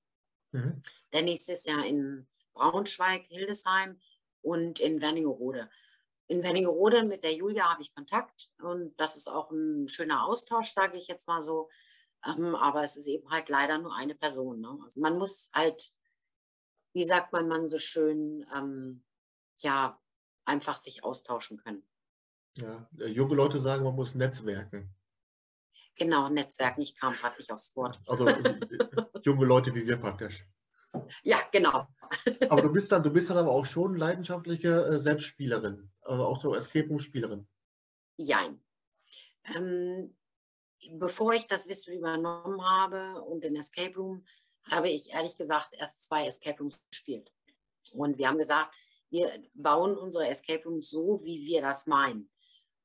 Mhm. 0.52 0.82
Der 1.14 1.22
nächste 1.22 1.54
ist 1.54 1.66
ja 1.66 1.82
in 1.84 2.28
Braunschweig, 2.54 3.26
Hildesheim 3.28 4.00
und 4.42 4.80
in 4.80 5.02
Wernigerode. 5.02 5.70
In 6.28 6.44
Wernigerode 6.44 7.04
mit 7.04 7.24
der 7.24 7.34
Julia 7.34 7.72
habe 7.72 7.84
ich 7.84 7.94
Kontakt 7.94 8.50
und 8.60 9.00
das 9.00 9.16
ist 9.16 9.28
auch 9.28 9.52
ein 9.52 9.88
schöner 9.88 10.26
Austausch, 10.26 10.72
sage 10.72 10.98
ich 10.98 11.08
jetzt 11.08 11.28
mal 11.28 11.42
so. 11.42 11.70
Ähm, 12.26 12.56
aber 12.56 12.84
es 12.84 12.98
ist 12.98 13.08
eben 13.08 13.30
halt 13.30 13.50
leider 13.50 13.78
nur 13.78 13.96
eine 13.96 14.16
Person. 14.16 14.62
Ne? 14.62 14.80
Also 14.84 15.00
man 15.00 15.18
muss 15.18 15.50
halt, 15.54 15.94
wie 16.94 17.04
sagt 17.04 17.34
man, 17.34 17.48
man 17.48 17.68
so 17.68 17.78
schön, 17.78 18.46
ähm, 18.56 19.04
ja, 19.58 20.00
einfach 20.46 20.78
sich 20.78 21.04
austauschen 21.04 21.58
können. 21.58 21.86
Ja, 22.56 22.88
äh, 23.00 23.08
junge 23.08 23.36
Leute 23.36 23.60
sagen, 23.60 23.84
man 23.84 23.96
muss 23.96 24.16
netzwerken. 24.16 24.94
Genau, 25.96 26.30
Netzwerken. 26.30 26.82
Ich 26.82 26.96
kam 26.96 27.14
gerade 27.14 27.38
nicht 27.38 27.52
aufs 27.52 27.76
Wort. 27.76 28.00
Also 28.08 28.28
äh, 28.28 28.60
junge 29.24 29.46
Leute 29.46 29.74
wie 29.76 29.86
wir 29.86 29.98
praktisch. 29.98 30.46
Ja, 31.24 31.40
genau. 31.52 31.88
aber 32.50 32.62
du 32.62 32.72
bist 32.72 32.92
dann, 32.92 33.04
du 33.04 33.12
bist 33.12 33.30
dann 33.30 33.38
aber 33.38 33.52
auch 33.52 33.66
schon 33.66 33.96
leidenschaftliche 33.96 34.86
äh, 34.86 35.00
Selbstspielerin, 35.00 35.92
also 36.02 36.26
auch 36.26 36.40
so 36.40 36.54
Escape 36.56 36.88
Room 36.88 37.00
Spielerin. 37.00 37.48
Jein. 38.18 38.64
Ähm, 39.56 40.16
bevor 40.92 41.34
ich 41.34 41.48
das 41.48 41.68
Wissen 41.68 41.96
übernommen 41.96 42.64
habe 42.64 43.22
und 43.24 43.44
den 43.44 43.56
Escape 43.56 43.96
Room, 43.96 44.26
habe 44.70 44.90
ich 44.90 45.12
ehrlich 45.12 45.38
gesagt 45.38 45.70
erst 45.74 46.04
zwei 46.04 46.26
Escape 46.26 46.60
Rooms 46.60 46.82
gespielt. 46.90 47.32
Und 47.92 48.18
wir 48.18 48.28
haben 48.28 48.38
gesagt, 48.38 48.74
wir 49.10 49.44
bauen 49.54 49.98
unsere 49.98 50.28
Escape 50.28 50.64
Rooms 50.64 50.90
so, 50.90 51.22
wie 51.24 51.46
wir 51.46 51.62
das 51.62 51.86
meinen. 51.86 52.30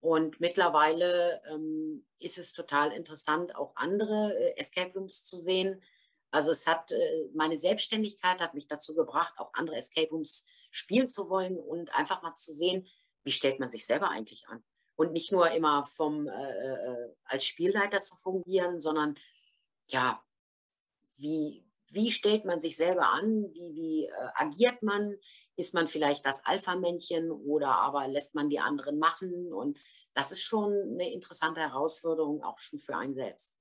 Und 0.01 0.41
mittlerweile 0.41 1.43
ähm, 1.51 2.07
ist 2.19 2.39
es 2.39 2.53
total 2.53 2.93
interessant, 2.93 3.57
auch 3.57 3.73
andere 3.75 4.35
äh, 4.35 4.57
Escape 4.57 4.93
Rooms 4.95 5.25
zu 5.25 5.37
sehen. 5.37 5.83
Also 6.31 6.53
es 6.53 6.67
hat 6.67 6.93
äh, 6.93 7.29
meine 7.35 7.57
Selbstständigkeit 7.57 8.41
hat 8.41 8.55
mich 8.55 8.69
dazu 8.69 8.95
gebracht, 8.95 9.35
auch 9.39 9.53
andere 9.55 9.77
Escape 9.77 10.11
Rooms 10.11 10.47
spielen 10.71 11.09
zu 11.09 11.29
wollen 11.29 11.59
und 11.59 11.93
einfach 11.95 12.23
mal 12.23 12.35
zu 12.35 12.53
sehen, 12.53 12.87
wie 13.25 13.33
stellt 13.33 13.59
man 13.59 13.71
sich 13.71 13.87
selber 13.87 14.11
eigentlich 14.11 14.47
an 14.49 14.63
und 14.95 15.13
nicht 15.13 15.33
nur 15.33 15.51
immer 15.51 15.85
vom 15.85 16.29
äh, 16.29 16.33
äh 16.33 17.15
als 17.25 17.45
Spielleiter 17.45 18.01
zu 18.01 18.17
fungieren, 18.17 18.81
sondern 18.81 19.19
ja, 19.91 20.23
wie 21.19 21.65
wie 21.91 22.11
stellt 22.11 22.45
man 22.45 22.61
sich 22.61 22.77
selber 22.77 23.13
an, 23.13 23.45
wie 23.53 23.75
wie 23.75 24.07
äh, 24.07 24.29
agiert 24.35 24.83
man, 24.83 25.17
ist 25.57 25.75
man 25.75 25.89
vielleicht 25.89 26.25
das 26.27 26.45
Alpha-Männchen 26.45 27.31
oder 27.31 27.77
aber 27.77 28.09
lässt 28.09 28.35
man 28.35 28.49
die 28.49 28.61
anderen 28.61 28.99
machen 28.99 29.53
und 29.53 29.79
das 30.15 30.33
ist 30.33 30.43
schon 30.43 30.73
eine 30.73 31.13
interessante 31.13 31.61
Herausforderung 31.61 32.43
auch 32.43 32.59
schon 32.59 32.79
für 32.79 32.97
einen 32.97 33.15
selbst. 33.15 33.59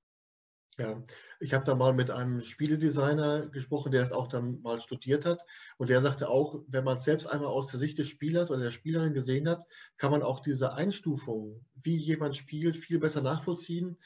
Ja, 0.78 1.02
ich 1.40 1.54
habe 1.54 1.64
da 1.64 1.74
mal 1.74 1.92
mit 1.92 2.08
einem 2.10 2.40
Spieledesigner 2.40 3.48
gesprochen, 3.48 3.90
der 3.90 4.00
es 4.02 4.12
auch 4.12 4.28
dann 4.28 4.60
mal 4.62 4.80
studiert 4.80 5.26
hat. 5.26 5.44
Und 5.76 5.88
der 5.90 6.00
sagte 6.02 6.28
auch, 6.28 6.62
wenn 6.68 6.84
man 6.84 6.98
es 6.98 7.04
selbst 7.04 7.26
einmal 7.26 7.48
aus 7.48 7.66
der 7.66 7.80
Sicht 7.80 7.98
des 7.98 8.06
Spielers 8.06 8.50
oder 8.50 8.60
der 8.62 8.70
Spielerin 8.70 9.12
gesehen 9.12 9.48
hat, 9.48 9.64
kann 9.96 10.12
man 10.12 10.22
auch 10.22 10.38
diese 10.38 10.74
Einstufung, 10.74 11.66
wie 11.74 11.96
jemand 11.96 12.36
spielt, 12.36 12.76
viel 12.76 13.00
besser 13.00 13.22
nachvollziehen. 13.22 13.98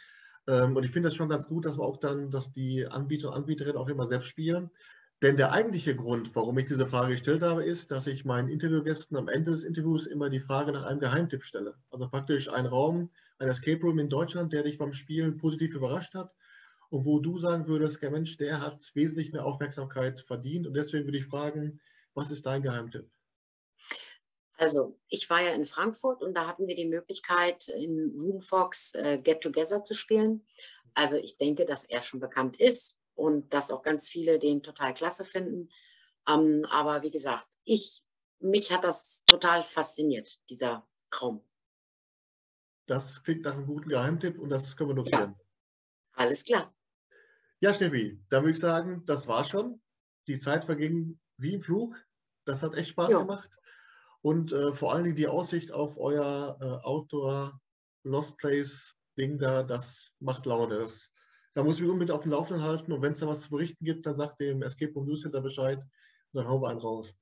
Ähm, 0.48 0.76
und 0.76 0.84
ich 0.84 0.90
finde 0.90 1.08
das 1.08 1.16
schon 1.16 1.28
ganz 1.28 1.46
gut, 1.46 1.64
dass 1.64 1.76
man 1.76 1.86
auch 1.86 1.98
dann, 1.98 2.30
dass 2.30 2.52
die 2.52 2.86
Anbieter 2.86 3.28
und 3.28 3.34
Anbieterinnen 3.34 3.76
auch 3.76 3.88
immer 3.88 4.06
selbst 4.06 4.28
spielen. 4.28 4.70
Denn 5.22 5.36
der 5.36 5.52
eigentliche 5.52 5.94
Grund, 5.94 6.34
warum 6.34 6.58
ich 6.58 6.64
diese 6.64 6.86
Frage 6.86 7.12
gestellt 7.12 7.42
habe, 7.42 7.62
ist, 7.64 7.92
dass 7.92 8.08
ich 8.08 8.24
meinen 8.24 8.48
Interviewgästen 8.48 9.16
am 9.16 9.28
Ende 9.28 9.52
des 9.52 9.62
Interviews 9.62 10.08
immer 10.08 10.30
die 10.30 10.40
Frage 10.40 10.72
nach 10.72 10.82
einem 10.82 10.98
Geheimtipp 10.98 11.44
stelle. 11.44 11.76
Also 11.90 12.08
praktisch 12.08 12.52
ein 12.52 12.66
Raum, 12.66 13.10
ein 13.38 13.48
Escape 13.48 13.80
Room 13.82 14.00
in 14.00 14.08
Deutschland, 14.08 14.52
der 14.52 14.64
dich 14.64 14.78
beim 14.78 14.92
Spielen 14.92 15.36
positiv 15.36 15.76
überrascht 15.76 16.14
hat 16.14 16.32
und 16.92 17.06
wo 17.06 17.20
du 17.20 17.38
sagen 17.38 17.68
würdest, 17.68 18.02
der 18.02 18.10
Mensch, 18.10 18.36
der 18.36 18.60
hat 18.60 18.90
wesentlich 18.94 19.32
mehr 19.32 19.46
Aufmerksamkeit 19.46 20.20
verdient. 20.20 20.66
Und 20.66 20.74
deswegen 20.74 21.06
würde 21.06 21.18
ich 21.18 21.24
fragen, 21.24 21.80
was 22.14 22.30
ist 22.30 22.44
dein 22.44 22.62
Geheimtipp? 22.62 23.08
Also, 24.56 24.98
ich 25.08 25.28
war 25.30 25.42
ja 25.42 25.52
in 25.52 25.66
Frankfurt 25.66 26.22
und 26.22 26.34
da 26.34 26.46
hatten 26.46 26.66
wir 26.66 26.74
die 26.74 26.86
Möglichkeit, 26.86 27.68
in 27.68 28.14
Roomfox 28.20 28.94
äh, 28.94 29.18
Get 29.18 29.40
Together 29.40 29.84
zu 29.84 29.94
spielen. 29.94 30.46
Also, 30.94 31.16
ich 31.16 31.38
denke, 31.38 31.64
dass 31.64 31.84
er 31.84 32.02
schon 32.02 32.20
bekannt 32.20 32.60
ist 32.60 32.98
und 33.14 33.52
dass 33.52 33.70
auch 33.70 33.82
ganz 33.82 34.08
viele 34.08 34.38
den 34.38 34.62
total 34.62 34.94
klasse 34.94 35.24
finden. 35.24 35.70
Ähm, 36.28 36.66
aber 36.70 37.02
wie 37.02 37.10
gesagt, 37.10 37.46
ich, 37.64 38.04
mich 38.40 38.70
hat 38.70 38.84
das 38.84 39.22
total 39.24 39.62
fasziniert, 39.62 40.38
dieser 40.48 40.86
Raum. 41.20 41.44
Das 42.86 43.22
klingt 43.22 43.42
nach 43.44 43.54
einem 43.54 43.66
guten 43.66 43.88
Geheimtipp 43.88 44.38
und 44.38 44.50
das 44.50 44.76
können 44.76 44.90
wir 44.90 44.94
notieren. 44.94 45.36
Ja. 45.38 45.44
Alles 46.14 46.44
klar. 46.44 46.74
Ja, 47.60 47.72
Steffi, 47.72 48.20
dann 48.28 48.42
würde 48.42 48.52
ich 48.52 48.58
sagen, 48.58 49.04
das 49.06 49.26
war 49.26 49.44
schon. 49.44 49.80
Die 50.26 50.38
Zeit 50.38 50.64
verging 50.64 51.20
wie 51.36 51.54
im 51.54 51.62
Flug. 51.62 51.96
Das 52.44 52.62
hat 52.62 52.74
echt 52.74 52.90
Spaß 52.90 53.12
ja. 53.12 53.18
gemacht. 53.18 53.56
Und 54.22 54.52
äh, 54.52 54.72
vor 54.72 54.92
allen 54.92 55.04
Dingen 55.04 55.16
die 55.16 55.26
Aussicht 55.26 55.72
auf 55.72 55.98
euer 55.98 56.56
äh, 56.60 56.86
Outdoor 56.86 57.60
Lost 58.04 58.36
Place 58.38 58.94
Ding 59.18 59.38
da, 59.38 59.62
das 59.62 60.12
macht 60.20 60.46
Laune. 60.46 60.78
Das, 60.78 61.10
da 61.54 61.62
muss 61.62 61.76
ich 61.76 61.82
mich 61.82 61.90
unbedingt 61.90 62.16
auf 62.16 62.22
dem 62.22 62.32
Laufenden 62.32 62.64
halten. 62.64 62.92
Und 62.92 63.02
wenn 63.02 63.12
es 63.12 63.18
da 63.18 63.26
was 63.26 63.42
zu 63.42 63.50
berichten 63.50 63.84
gibt, 63.84 64.06
dann 64.06 64.16
sagt 64.16 64.40
dem 64.40 64.62
Escape 64.62 64.92
Room 64.94 65.06
News 65.06 65.22
Center 65.22 65.40
Bescheid. 65.40 65.78
Und 65.78 66.38
dann 66.38 66.48
hauen 66.48 66.62
wir 66.62 66.68
einen 66.68 66.80
raus. 66.80 67.14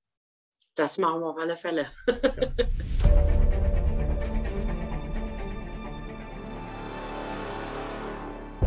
Das 0.77 0.99
machen 0.99 1.21
wir 1.21 1.31
auf 1.31 1.39
alle 1.39 1.57
Fälle. 1.57 1.91
ja. 2.07 2.67